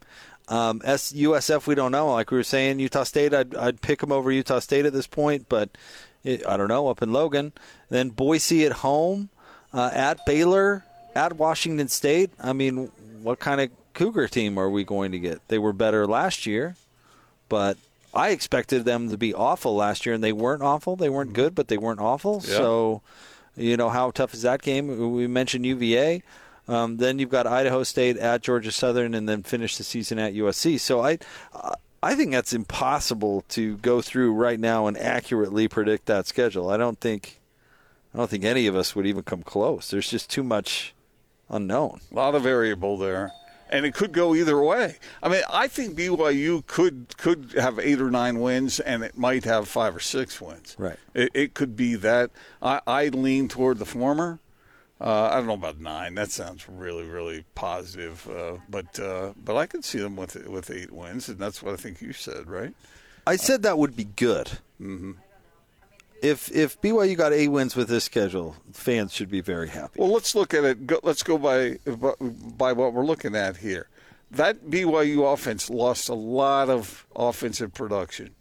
Um, 0.49 0.81
S, 0.85 1.13
USF, 1.13 1.67
we 1.67 1.75
don't 1.75 1.93
know. 1.93 2.13
Like 2.13 2.31
we 2.31 2.37
were 2.37 2.43
saying, 2.45 2.81
Utah 2.81 3.05
State, 3.05 3.33
I'd, 3.35 3.55
I'd 3.55 3.81
pick 3.81 4.01
them 4.01 4.11
over 4.11 4.33
Utah 4.33 4.59
State 4.59 4.85
at 4.85 4.93
this 4.93 5.07
point, 5.07 5.49
but 5.49 5.71
it, 6.25 6.47
I 6.47 6.57
don't 6.57 6.69
know. 6.69 6.89
Up 6.89 7.03
in 7.03 7.13
Logan, 7.13 7.53
then 7.89 8.11
Boise 8.11 8.65
at 8.67 8.73
home, 8.73 9.29
uh, 9.73 9.91
at 9.93 10.25
Baylor, 10.27 10.85
at 11.15 11.35
Washington 11.37 11.89
State. 11.89 12.31
I 12.41 12.53
mean, 12.53 12.91
what 13.23 13.39
kind 13.39 13.61
of 13.61 13.71
Cougar 13.95 14.29
team 14.29 14.59
are 14.59 14.71
we 14.71 14.83
going 14.85 15.13
to 15.13 15.19
get? 15.19 15.47
They 15.49 15.59
were 15.59 15.73
better 15.73 16.07
last 16.07 16.47
year, 16.47 16.75
but 17.49 17.77
I 18.15 18.31
expected 18.31 18.85
them 18.85 19.11
to 19.11 19.17
be 19.17 19.33
awful 19.35 19.75
last 19.77 20.05
year, 20.05 20.15
and 20.15 20.25
they 20.25 20.33
weren't 20.33 20.63
awful. 20.63 20.97
They 20.97 21.09
weren't 21.09 21.33
good, 21.33 21.55
but 21.55 21.69
they 21.69 21.79
weren't 21.79 22.01
awful. 22.01 22.43
Yeah. 22.45 22.57
So, 22.57 23.03
you 23.57 23.77
know, 23.77 23.89
how 23.89 24.11
tough 24.11 24.35
is 24.35 24.43
that 24.43 24.63
game? 24.63 25.13
We 25.13 25.27
mentioned 25.27 25.65
UVA. 25.67 26.23
Um, 26.69 26.99
then 26.99 27.19
you've 27.19 27.31
got 27.31 27.47
Idaho 27.47 27.83
State 27.83 28.17
at 28.17 28.43
Georgia 28.43 28.73
Southern, 28.73 29.15
and 29.15 29.29
then 29.29 29.43
finish 29.43 29.77
the 29.77 29.85
season 29.85 30.19
at 30.19 30.35
USC. 30.35 30.79
So 30.79 31.05
I, 31.05 31.19
I 32.03 32.15
think 32.15 32.33
that's 32.33 32.53
impossible 32.53 33.45
to 33.51 33.77
go 33.79 34.01
through 34.01 34.33
right 34.33 34.59
now 34.59 34.87
and 34.87 34.97
accurately 34.97 35.69
predict 35.69 36.07
that 36.07 36.27
schedule. 36.27 36.71
I 36.71 36.77
don't 36.77 36.99
think, 36.99 37.41
I 38.15 38.19
don't 38.19 38.31
think 38.31 38.45
any 38.45 38.67
of 38.67 38.75
us 38.75 38.97
would 38.97 39.07
even 39.07 39.23
come 39.23 39.43
close. 39.43 39.91
There's 39.91 40.09
just 40.09 40.31
too 40.31 40.43
much 40.43 40.95
unknown. 41.49 42.01
A 42.11 42.15
lot 42.15 42.35
of 42.35 42.43
variable 42.43 42.97
there, 42.97 43.33
and 43.71 43.87
it 43.87 43.95
could 43.95 44.13
go 44.13 44.35
either 44.35 44.61
way. 44.61 44.97
I 45.23 45.29
mean, 45.29 45.43
I 45.51 45.69
think 45.69 45.97
BYU 45.97 46.67
could 46.67 47.17
could 47.17 47.55
have 47.57 47.79
eight 47.79 48.01
or 48.01 48.11
nine 48.11 48.41
wins, 48.41 48.81
and 48.81 49.03
it 49.03 49.17
might 49.17 49.45
have 49.45 49.69
five 49.69 49.97
or 49.97 50.01
six 50.01 50.41
wins. 50.41 50.77
Right. 50.79 50.97
It, 51.15 51.31
it 51.33 51.55
could 51.55 51.77
be 51.77 51.95
that. 51.95 52.31
I, 52.61 52.81
I 52.87 53.09
lean 53.09 53.49
toward 53.49 53.79
the 53.79 53.87
former. 53.87 54.41
Uh, 55.01 55.31
I 55.33 55.37
don't 55.37 55.47
know 55.47 55.55
about 55.55 55.81
nine. 55.81 56.15
That 56.15 56.31
sounds 56.31 56.69
really, 56.69 57.05
really 57.05 57.47
positive. 57.55 58.29
Uh, 58.29 58.59
but 58.69 59.01
uh, 59.01 59.33
but 59.43 59.57
I 59.57 59.67
could 59.67 59.85
see 59.85 59.99
them 59.99 60.17
with 60.17 60.35
with 60.47 60.71
eight 60.71 60.93
wins, 60.93 61.29
and 61.29 61.39
that's 61.39 61.63
what 61.63 61.73
I 61.73 61.77
think 61.77 62.03
you 62.03 62.13
said, 62.13 62.49
right? 62.49 62.75
I 63.27 63.37
said 63.37 63.63
that 63.63 63.79
would 63.79 63.97
be 63.97 64.05
good. 64.05 64.59
Mm-hmm. 64.81 65.13
If 66.23 66.51
if 66.53 66.81
BYU 66.81 67.17
got 67.17 67.33
eight 67.33 67.49
wins 67.49 67.75
with 67.77 67.89
this 67.89 68.05
schedule, 68.05 68.57
fans 68.73 69.13
should 69.13 69.31
be 69.31 69.41
very 69.41 69.69
happy. 69.69 70.01
Well, 70.01 70.13
let's 70.13 70.35
look 70.35 70.53
at 70.55 70.65
it. 70.65 70.87
Go, 70.87 71.01
let's 71.03 71.23
go 71.23 71.39
by 71.39 71.79
by 72.57 72.73
what 72.73 72.93
we're 72.93 73.05
looking 73.05 73.35
at 73.35 73.59
here. 73.59 73.89
That 74.31 74.67
BYU 74.67 75.33
offense 75.33 75.71
lost 75.71 76.09
a 76.09 76.15
lot 76.15 76.69
of 76.69 77.07
offensive 77.17 77.75
production 77.75 78.35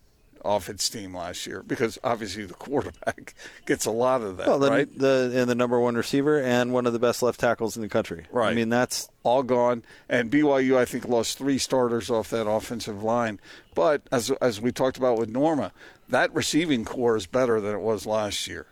off 0.46 0.70
its 0.70 0.90
team 0.90 1.16
last 1.16 1.46
year 1.48 1.64
because 1.64 1.98
obviously 2.04 2.46
the 2.46 2.54
quarterback 2.54 3.34
gets 3.66 3.86
a 3.86 3.92
lot 3.92 4.22
of 4.22 4.38
that, 4.38 4.48
Well, 4.48 4.60
the, 4.60 4.70
right? 4.70 4.98
the 5.00 5.32
and 5.36 5.50
the 5.50 5.56
number 5.56 5.80
one 5.80 5.96
receiver 5.96 6.40
and 6.42 6.72
one 6.74 6.86
of 6.86 6.94
the 6.94 7.00
best 7.00 7.22
left 7.22 7.40
tackles 7.40 7.76
in 7.76 7.82
the 7.82 7.90
country. 7.90 8.26
Right. 8.32 8.50
I 8.52 8.54
mean, 8.54 8.70
that's 8.70 9.10
all 9.24 9.44
gone. 9.44 9.84
And 10.08 10.32
BYU, 10.32 10.78
I 10.78 10.86
think, 10.86 11.08
lost 11.08 11.38
three 11.38 11.58
starters 11.58 12.10
off 12.10 12.30
that 12.30 12.48
offensive 12.50 13.04
line. 13.04 13.40
But 13.76 14.02
as 14.12 14.32
as 14.42 14.60
we 14.62 14.72
talked 14.72 14.98
about 14.98 15.18
with 15.18 15.30
Norma, 15.30 15.72
that 16.10 16.34
receiving 16.34 16.86
corps 16.86 17.16
is 17.18 17.26
better 17.28 17.60
than 17.62 17.76
it 17.76 17.82
was 17.82 18.06
last 18.06 18.48
year. 18.48 18.68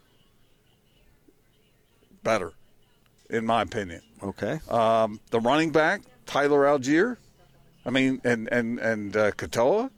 Better, 2.23 2.53
in 3.29 3.45
my 3.45 3.61
opinion. 3.61 4.01
okay. 4.21 4.59
Um, 4.69 5.19
the 5.29 5.39
running 5.39 5.71
back, 5.71 6.01
Tyler 6.25 6.63
Allgeier, 6.65 7.17
I 7.85 7.89
mean, 7.89 8.19
and 8.23 8.49
and 8.51 8.79
and 8.79 9.15
uh, 9.15 9.31
Katoa. 9.31 9.91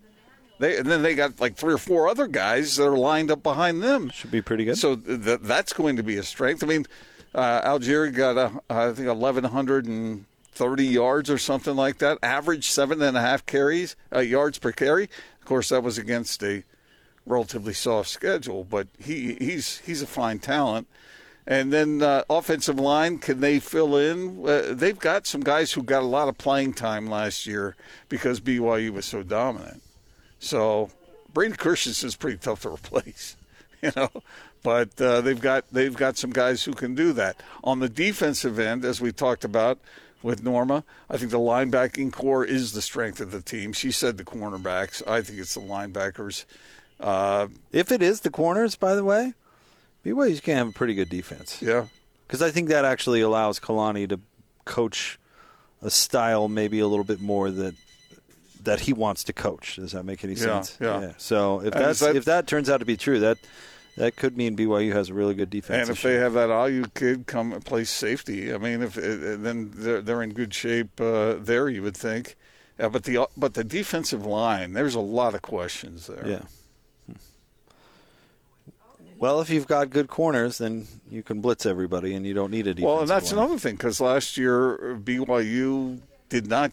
They 0.59 0.77
and 0.77 0.85
then 0.85 1.01
they 1.01 1.15
got 1.15 1.39
like 1.39 1.55
three 1.55 1.73
or 1.73 1.77
four 1.77 2.07
other 2.07 2.27
guys 2.27 2.75
that 2.75 2.85
are 2.85 2.97
lined 2.97 3.31
up 3.31 3.41
behind 3.41 3.81
them. 3.81 4.09
Should 4.09 4.31
be 4.31 4.41
pretty 4.41 4.65
good. 4.65 4.77
So 4.77 4.95
th- 4.97 5.39
that's 5.41 5.73
going 5.73 5.95
to 5.95 6.03
be 6.03 6.17
a 6.17 6.23
strength. 6.23 6.63
I 6.63 6.67
mean, 6.67 6.85
uh, 7.33 7.61
Allgeier 7.61 8.13
got 8.13 8.37
a, 8.37 8.61
I 8.69 8.91
think 8.91 9.07
eleven 9.07 9.45
hundred 9.45 9.85
and 9.85 10.25
thirty 10.51 10.85
yards 10.85 11.29
or 11.29 11.37
something 11.37 11.75
like 11.75 11.99
that. 11.99 12.17
Average 12.21 12.69
seven 12.69 13.01
and 13.01 13.15
a 13.15 13.21
half 13.21 13.45
carries 13.45 13.95
uh, 14.13 14.19
yards 14.19 14.59
per 14.59 14.73
carry. 14.73 15.05
Of 15.39 15.45
course, 15.45 15.69
that 15.69 15.81
was 15.81 15.97
against 15.97 16.43
a 16.43 16.63
relatively 17.25 17.73
soft 17.73 18.09
schedule, 18.09 18.65
but 18.65 18.87
he 18.99 19.35
he's 19.35 19.79
he's 19.79 20.01
a 20.01 20.07
fine 20.07 20.39
talent. 20.39 20.87
And 21.47 21.73
then 21.73 22.03
uh, 22.03 22.23
offensive 22.29 22.79
line, 22.79 23.17
can 23.17 23.39
they 23.39 23.59
fill 23.59 23.95
in? 23.95 24.47
Uh, 24.47 24.73
they've 24.73 24.99
got 24.99 25.25
some 25.25 25.41
guys 25.41 25.71
who 25.71 25.81
got 25.81 26.03
a 26.03 26.05
lot 26.05 26.27
of 26.27 26.37
playing 26.37 26.73
time 26.73 27.07
last 27.07 27.47
year 27.47 27.75
because 28.07 28.39
BYU 28.39 28.91
was 28.91 29.05
so 29.05 29.23
dominant. 29.23 29.81
So 30.39 30.89
Brady 31.33 31.55
Christensen's 31.55 32.15
pretty 32.15 32.37
tough 32.37 32.61
to 32.63 32.69
replace, 32.69 33.35
you 33.81 33.91
know. 33.95 34.09
But 34.61 34.99
uh, 35.01 35.21
they've 35.21 35.39
got 35.39 35.65
they've 35.71 35.95
got 35.95 36.17
some 36.17 36.31
guys 36.31 36.63
who 36.63 36.73
can 36.73 36.95
do 36.95 37.13
that. 37.13 37.41
On 37.63 37.79
the 37.79 37.89
defensive 37.89 38.59
end, 38.59 38.83
as 38.83 38.99
we 38.99 39.11
talked 39.11 39.45
about 39.45 39.79
with 40.21 40.43
Norma, 40.43 40.83
I 41.09 41.17
think 41.17 41.31
the 41.31 41.39
linebacking 41.39 42.11
corps 42.11 42.43
is 42.43 42.73
the 42.73 42.81
strength 42.81 43.21
of 43.21 43.31
the 43.31 43.41
team. 43.41 43.71
She 43.71 43.91
said 43.91 44.17
the 44.17 44.25
cornerbacks. 44.25 45.05
I 45.07 45.21
think 45.21 45.39
it's 45.39 45.53
the 45.53 45.61
linebackers. 45.61 46.43
Uh, 46.99 47.47
if 47.71 47.91
it 47.91 48.01
is 48.01 48.21
the 48.21 48.29
corners, 48.29 48.75
by 48.75 48.95
the 48.95 49.05
way, 49.05 49.33
BYU's 50.05 50.41
can 50.41 50.57
have 50.57 50.67
a 50.67 50.73
pretty 50.73 50.93
good 50.93 51.09
defense. 51.09 51.61
Yeah, 51.61 51.85
because 52.27 52.41
I 52.41 52.51
think 52.51 52.67
that 52.67 52.83
actually 52.83 53.21
allows 53.21 53.61
Kalani 53.61 54.09
to 54.09 54.19
coach 54.65 55.17
a 55.81 55.89
style 55.89 56.49
maybe 56.49 56.79
a 56.79 56.87
little 56.87 57.05
bit 57.05 57.21
more 57.21 57.49
that 57.49 57.75
that 58.63 58.81
he 58.81 58.93
wants 58.93 59.23
to 59.25 59.33
coach. 59.33 59.77
Does 59.77 59.93
that 59.93 60.03
make 60.03 60.23
any 60.23 60.35
sense? 60.35 60.77
Yeah. 60.79 61.01
yeah. 61.01 61.11
So 61.17 61.61
if 61.61 61.73
that's 61.73 61.99
that, 61.99 62.15
if 62.15 62.25
that 62.25 62.47
turns 62.47 62.69
out 62.69 62.77
to 62.77 62.85
be 62.85 62.97
true, 62.97 63.19
that 63.19 63.37
that 63.97 64.15
could 64.15 64.37
mean 64.37 64.55
BYU 64.55 64.93
has 64.93 65.09
a 65.09 65.13
really 65.13 65.33
good 65.33 65.49
defense. 65.49 65.89
And 65.89 65.97
if 65.97 66.03
they 66.03 66.15
have 66.15 66.33
that 66.33 66.49
Ayu 66.49 66.93
kid 66.93 67.27
come 67.27 67.53
and 67.53 67.63
play 67.63 67.83
safety, 67.83 68.53
I 68.53 68.57
mean, 68.57 68.81
if 68.81 68.97
eh, 68.97 69.01
eh, 69.01 69.35
then 69.37 69.71
they're 69.73 70.01
they're 70.01 70.21
in 70.21 70.33
good 70.33 70.53
shape 70.53 70.99
uh, 71.01 71.35
there, 71.37 71.69
you 71.69 71.81
would 71.83 71.97
think. 71.97 72.35
Yeah, 72.79 72.89
but 72.89 73.03
the 73.03 73.27
but 73.35 73.55
the 73.55 73.63
defensive 73.63 74.25
line, 74.25 74.73
there's 74.73 74.95
a 74.95 75.01
lot 75.01 75.35
of 75.35 75.41
questions 75.41 76.07
there. 76.07 76.27
Yeah. 76.27 76.41
Well, 79.17 79.41
if 79.41 79.49
you've 79.49 79.67
got 79.67 79.89
good 79.89 80.07
corners, 80.07 80.59
then 80.59 80.87
you 81.11 81.23
can 81.23 81.41
blitz 81.41 81.65
everybody, 81.65 82.13
and 82.13 82.25
you 82.25 82.33
don't 82.33 82.51
need 82.51 82.67
a 82.67 82.73
defense. 82.73 82.85
Well, 82.85 83.01
and 83.01 83.09
that's 83.09 83.33
line. 83.33 83.43
another 83.43 83.59
thing 83.59 83.75
because 83.75 83.99
last 83.99 84.37
year 84.37 84.93
uh, 84.93 84.97
BYU 84.97 85.99
did 86.29 86.47
not 86.47 86.71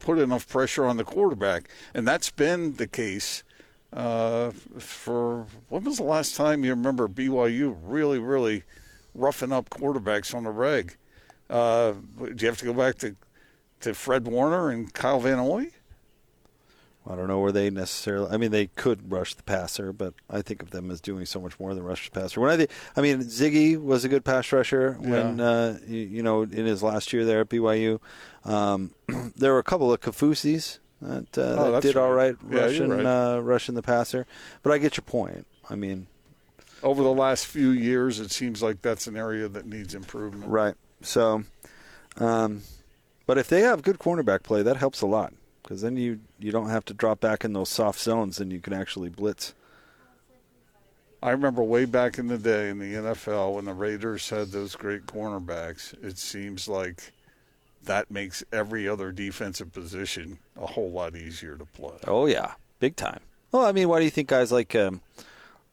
put 0.00 0.18
enough 0.18 0.48
pressure 0.48 0.84
on 0.84 0.96
the 0.96 1.04
quarterback, 1.04 1.68
and 1.94 2.06
that's 2.06 2.30
been 2.30 2.76
the 2.76 2.86
case 2.86 3.44
uh, 3.92 4.50
for 4.78 5.46
when 5.68 5.84
was 5.84 5.96
the 5.96 6.04
last 6.04 6.36
time 6.36 6.64
you 6.64 6.70
remember 6.70 7.08
BYU 7.08 7.76
really, 7.82 8.18
really 8.18 8.62
roughing 9.14 9.52
up 9.52 9.70
quarterbacks 9.70 10.34
on 10.34 10.44
the 10.44 10.50
reg? 10.50 10.96
Uh, 11.48 11.92
do 12.18 12.34
you 12.38 12.46
have 12.46 12.58
to 12.58 12.64
go 12.64 12.72
back 12.72 12.96
to 12.98 13.16
to 13.80 13.94
Fred 13.94 14.28
Warner 14.28 14.70
and 14.70 14.92
Kyle 14.92 15.20
Van 15.20 15.38
Noy? 15.38 15.70
I 17.08 17.16
don't 17.16 17.28
know 17.28 17.38
where 17.40 17.52
they 17.52 17.70
necessarily. 17.70 18.30
I 18.30 18.36
mean, 18.36 18.50
they 18.50 18.66
could 18.66 19.10
rush 19.10 19.34
the 19.34 19.42
passer, 19.42 19.92
but 19.92 20.12
I 20.28 20.42
think 20.42 20.62
of 20.62 20.70
them 20.70 20.90
as 20.90 21.00
doing 21.00 21.24
so 21.24 21.40
much 21.40 21.58
more 21.58 21.74
than 21.74 21.82
rush 21.82 22.10
the 22.10 22.20
passer. 22.20 22.40
When 22.40 22.50
I, 22.50 22.56
think, 22.58 22.70
I 22.94 23.00
mean, 23.00 23.20
Ziggy 23.20 23.82
was 23.82 24.04
a 24.04 24.08
good 24.08 24.24
pass 24.24 24.52
rusher 24.52 24.96
when 25.00 25.38
yeah. 25.38 25.44
uh, 25.44 25.78
you, 25.86 25.98
you, 25.98 26.22
know 26.22 26.42
in 26.42 26.66
his 26.66 26.82
last 26.82 27.12
year 27.12 27.24
there 27.24 27.40
at 27.40 27.48
BYU. 27.48 28.00
Um, 28.44 28.90
there 29.36 29.52
were 29.52 29.58
a 29.58 29.64
couple 29.64 29.92
of 29.92 30.00
Kaufusis 30.00 30.78
that, 31.00 31.38
uh, 31.38 31.56
oh, 31.58 31.72
that 31.72 31.82
did 31.82 31.96
right. 31.96 32.02
all 32.02 32.12
right 32.12 32.36
yeah, 32.50 32.60
rushing 32.60 32.90
right. 32.90 33.06
uh, 33.06 33.40
rushing 33.40 33.74
the 33.74 33.82
passer, 33.82 34.26
but 34.62 34.70
I 34.72 34.78
get 34.78 34.98
your 34.98 35.02
point. 35.02 35.46
I 35.70 35.76
mean, 35.76 36.06
over 36.82 37.02
the 37.02 37.12
last 37.12 37.46
few 37.46 37.70
years, 37.70 38.20
it 38.20 38.30
seems 38.30 38.62
like 38.62 38.82
that's 38.82 39.06
an 39.06 39.16
area 39.16 39.48
that 39.48 39.64
needs 39.64 39.94
improvement. 39.94 40.50
Right. 40.50 40.74
So, 41.00 41.44
um, 42.18 42.62
but 43.26 43.38
if 43.38 43.48
they 43.48 43.62
have 43.62 43.80
good 43.80 43.98
cornerback 43.98 44.42
play, 44.42 44.62
that 44.62 44.76
helps 44.76 45.00
a 45.00 45.06
lot 45.06 45.32
because 45.62 45.82
then 45.82 45.96
you 45.96 46.20
you 46.38 46.50
don't 46.50 46.70
have 46.70 46.84
to 46.86 46.94
drop 46.94 47.20
back 47.20 47.44
in 47.44 47.52
those 47.52 47.68
soft 47.68 48.00
zones 48.00 48.40
and 48.40 48.52
you 48.52 48.60
can 48.60 48.72
actually 48.72 49.08
blitz. 49.08 49.54
I 51.22 51.30
remember 51.30 51.62
way 51.62 51.84
back 51.84 52.18
in 52.18 52.28
the 52.28 52.38
day 52.38 52.70
in 52.70 52.78
the 52.78 52.94
NFL 52.94 53.54
when 53.54 53.66
the 53.66 53.74
Raiders 53.74 54.30
had 54.30 54.48
those 54.48 54.74
great 54.74 55.04
cornerbacks. 55.04 55.92
It 56.02 56.16
seems 56.16 56.66
like 56.66 57.12
that 57.84 58.10
makes 58.10 58.42
every 58.52 58.88
other 58.88 59.12
defensive 59.12 59.72
position 59.72 60.38
a 60.56 60.66
whole 60.66 60.90
lot 60.90 61.16
easier 61.16 61.56
to 61.56 61.64
play. 61.66 61.98
Oh 62.06 62.26
yeah, 62.26 62.54
big 62.78 62.96
time. 62.96 63.20
Well, 63.52 63.66
I 63.66 63.72
mean, 63.72 63.88
why 63.88 63.98
do 63.98 64.04
you 64.04 64.10
think 64.10 64.28
guys 64.28 64.50
like 64.52 64.74
um, 64.74 65.02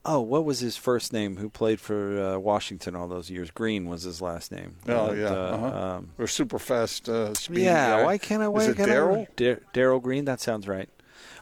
oh, 0.08 0.22
what 0.22 0.46
was 0.46 0.60
his 0.60 0.78
first 0.78 1.13
name? 1.13 1.38
Who 1.38 1.50
played 1.50 1.80
for 1.80 2.20
uh, 2.20 2.39
Washington 2.39 2.96
all 2.96 3.08
those 3.08 3.30
years? 3.30 3.52
Green 3.52 3.88
was 3.88 4.04
his 4.04 4.22
last 4.22 4.52
name. 4.52 4.78
Oh 4.88 5.12
yeah, 5.12 5.28
uh, 5.28 5.34
uh-huh. 5.34 5.88
um, 5.98 6.10
or 6.17 6.28
super 6.28 6.58
fast 6.58 7.08
uh, 7.10 7.34
speed. 7.34 7.63
Yeah, 7.63 7.98
guy. 7.98 8.06
why 8.06 8.17
can't 8.17 8.41
I? 8.41 8.48
Why 8.48 8.62
Is 8.62 8.67
it 8.70 8.78
Darrell? 8.78 9.28
Darrell 9.74 10.00
Green. 10.00 10.26
That 10.26 10.39
sounds 10.39 10.67
right. 10.67 10.89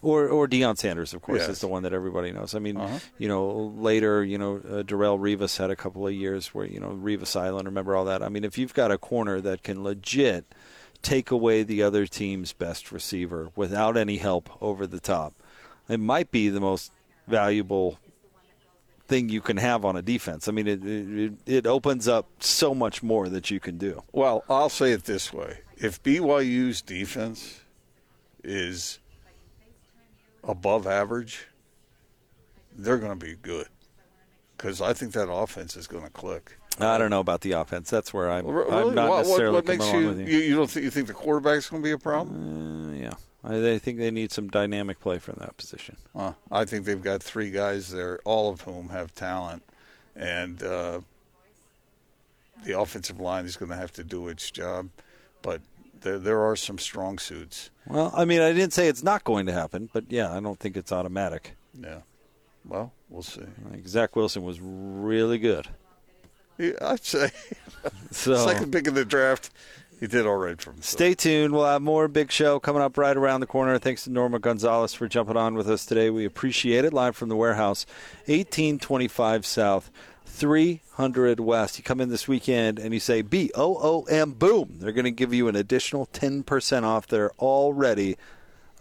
Or 0.02 0.28
or 0.28 0.48
Deion 0.48 0.78
Sanders, 0.78 1.14
of 1.14 1.22
course, 1.22 1.42
yes. 1.42 1.50
is 1.50 1.62
the 1.62 1.68
one 1.68 1.84
that 1.84 1.94
everybody 1.94 2.32
knows. 2.32 2.54
I 2.56 2.60
mean, 2.60 2.78
uh-huh. 2.78 3.00
you 3.18 3.28
know, 3.28 3.74
later, 3.78 4.24
you 4.24 4.38
know, 4.38 4.58
uh, 4.58 4.84
Darrelle 4.84 5.20
Revis 5.20 5.58
had 5.58 5.70
a 5.70 5.76
couple 5.76 6.06
of 6.06 6.14
years 6.14 6.48
where 6.54 6.66
you 6.66 6.80
know 6.80 6.90
Revis 6.90 7.40
Island. 7.40 7.68
Remember 7.68 7.96
all 7.96 8.06
that? 8.06 8.22
I 8.22 8.30
mean, 8.30 8.44
if 8.44 8.58
you've 8.58 8.74
got 8.74 8.92
a 8.92 8.98
corner 8.98 9.42
that 9.42 9.64
can 9.64 9.84
legit 9.84 10.46
take 11.02 11.30
away 11.30 11.62
the 11.62 11.84
other 11.84 12.08
team's 12.08 12.52
best 12.52 12.92
receiver 12.92 13.50
without 13.56 13.96
any 13.96 14.18
help 14.18 14.50
over 14.62 14.88
the 14.88 15.00
top, 15.00 15.34
it 15.88 16.00
might 16.00 16.32
be 16.32 16.50
the 16.50 16.60
most 16.60 16.92
valuable 17.28 18.00
thing 19.08 19.30
you 19.30 19.42
can 19.42 19.58
have 19.58 19.86
on 19.86 19.96
a 19.96 20.02
defense. 20.02 20.48
I 20.48 20.52
mean, 20.52 20.68
it, 20.68 20.84
it, 20.86 21.34
it 21.46 21.68
opens 21.68 22.08
up 22.08 22.28
so 22.40 22.74
much 22.74 23.04
more 23.04 23.30
that 23.30 23.52
you 23.52 23.60
can 23.60 23.78
do. 23.78 24.04
Well, 24.12 24.44
I'll 24.50 24.70
say 24.70 24.92
it 24.92 25.06
this 25.06 25.32
way: 25.32 25.60
if 25.78 26.02
BYU's 26.04 26.82
defense 26.82 27.62
is 28.44 29.00
above 30.44 30.88
average, 30.88 31.48
they're 32.76 32.98
going 32.98 33.18
to 33.18 33.26
be 33.26 33.36
good 33.36 33.68
because 34.58 34.82
I 34.82 34.94
think 34.94 35.14
that 35.14 35.32
offense 35.32 35.76
is 35.76 35.88
going 35.88 36.04
to 36.04 36.10
click. 36.10 36.58
I 36.80 36.98
don't 36.98 37.10
know 37.10 37.22
about 37.22 37.42
the 37.42 37.54
offense. 37.54 37.90
That's 37.90 38.14
where 38.14 38.30
I'm, 38.30 38.46
really? 38.46 38.72
I'm 38.72 38.94
not 38.94 39.20
necessarily 39.20 39.56
what, 39.56 39.66
what 39.66 39.78
makes 39.78 39.92
you, 39.94 40.12
you, 40.12 40.40
you, 40.40 40.56
don't 40.56 40.70
think 40.70 40.84
you 40.84 40.92
think 40.92 41.08
the 41.08 41.14
quarterback's 41.14 41.70
going 41.70 41.82
to 41.82 41.88
be 41.88 41.92
a 41.92 41.98
problem? 41.98 42.92
Uh, 42.92 42.94
yeah. 42.96 43.14
I, 43.46 43.78
think 43.78 44.00
they 44.00 44.12
need 44.12 44.32
some 44.32 44.48
dynamic 44.50 45.00
play 45.00 45.20
from 45.20 45.36
that 45.40 45.56
position. 45.58 45.98
I 46.52 46.66
think 46.66 46.86
they've 46.86 47.02
got 47.02 47.22
three 47.22 47.52
guys 47.52 47.90
there, 47.90 48.20
all 48.26 48.50
of 48.50 48.62
whom 48.62 48.90
have 48.90 49.14
talent, 49.14 49.64
and 50.16 50.62
uh, 50.64 51.02
the 52.64 52.80
offensive 52.80 53.20
line 53.20 53.46
is 53.46 53.56
going 53.56 53.70
to 53.70 53.76
have 53.76 53.92
to 53.94 54.04
do 54.04 54.28
its 54.28 54.50
job. 54.50 54.90
But 55.42 55.62
there, 56.02 56.18
there 56.18 56.42
are 56.42 56.56
some 56.56 56.80
strong 56.80 57.20
suits. 57.20 57.70
Well, 57.88 58.12
I 58.16 58.26
mean, 58.26 58.42
I 58.42 58.52
didn't 58.52 58.74
say 58.74 58.88
it's 58.88 59.04
not 59.04 59.24
going 59.24 59.46
to 59.46 59.54
happen, 59.54 59.90
but 59.94 60.06
yeah, 60.10 60.36
I 60.36 60.40
don't 60.40 60.60
think 60.60 60.76
it's 60.76 60.92
automatic. 60.92 61.56
Yeah. 61.80 62.00
Well, 62.68 62.94
we'll 63.10 63.24
see. 63.24 63.42
Like 63.70 63.88
Zach 63.88 64.16
Wilson 64.16 64.44
was 64.44 64.60
really 64.62 65.38
good. 65.38 65.68
Yeah, 66.58 66.72
I'd 66.82 67.04
say 67.04 67.32
so, 68.12 68.46
second 68.46 68.72
pick 68.72 68.88
in 68.88 68.94
the 68.94 69.06
draft. 69.06 69.52
He 70.00 70.08
did 70.08 70.26
all 70.26 70.36
right 70.36 70.60
for 70.62 70.72
himself. 70.72 70.92
Stay 70.92 71.14
tuned. 71.14 71.54
We'll 71.54 71.66
have 71.66 71.82
more 71.82 72.08
big 72.08 72.32
show 72.32 72.60
coming 72.60 72.82
up 72.82 72.98
right 72.98 73.16
around 73.16 73.40
the 73.40 73.48
corner. 73.48 73.78
Thanks 73.80 74.04
to 74.04 74.12
Norma 74.12 74.40
Gonzalez 74.40 74.94
for 74.94 75.08
jumping 75.08 75.38
on 75.38 75.56
with 75.56 75.70
us 75.70 75.86
today. 75.86 76.10
We 76.10 76.26
appreciate 76.26 76.84
it. 76.86 76.94
Live 76.94 77.16
from 77.16 77.30
the 77.30 77.36
warehouse, 77.36 77.86
1825 78.26 79.46
South, 79.46 79.90
300 80.26 81.40
West. 81.40 81.78
You 81.78 81.84
come 81.84 82.02
in 82.02 82.10
this 82.10 82.28
weekend 82.28 82.78
and 82.78 82.94
you 82.94 83.00
say 83.00 83.22
B 83.22 83.52
O 83.56 83.78
O 83.82 84.04
M, 84.04 84.34
boom. 84.34 84.78
They're 84.80 84.92
going 84.92 85.06
to 85.06 85.12
give 85.12 85.34
you 85.34 85.48
an 85.48 85.56
additional 85.56 86.08
10% 86.08 86.84
off 86.84 87.08
their 87.08 87.32
already 87.34 88.18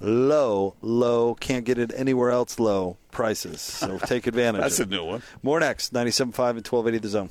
low, 0.00 0.74
low, 0.83 1.35
can't 1.37 1.64
get 1.64 1.79
it 1.79 1.92
anywhere 1.94 2.31
else 2.31 2.59
low 2.59 2.96
prices. 3.12 3.61
So 3.61 3.98
take 4.07 4.27
advantage 4.27 4.62
That's 4.62 4.81
a 4.81 4.87
new 4.87 5.05
one. 5.05 5.22
More 5.42 5.61
next, 5.61 5.92
97.5 5.92 6.27
and 6.27 6.66
1280 6.66 6.98
The 6.98 7.09
Zone. 7.09 7.31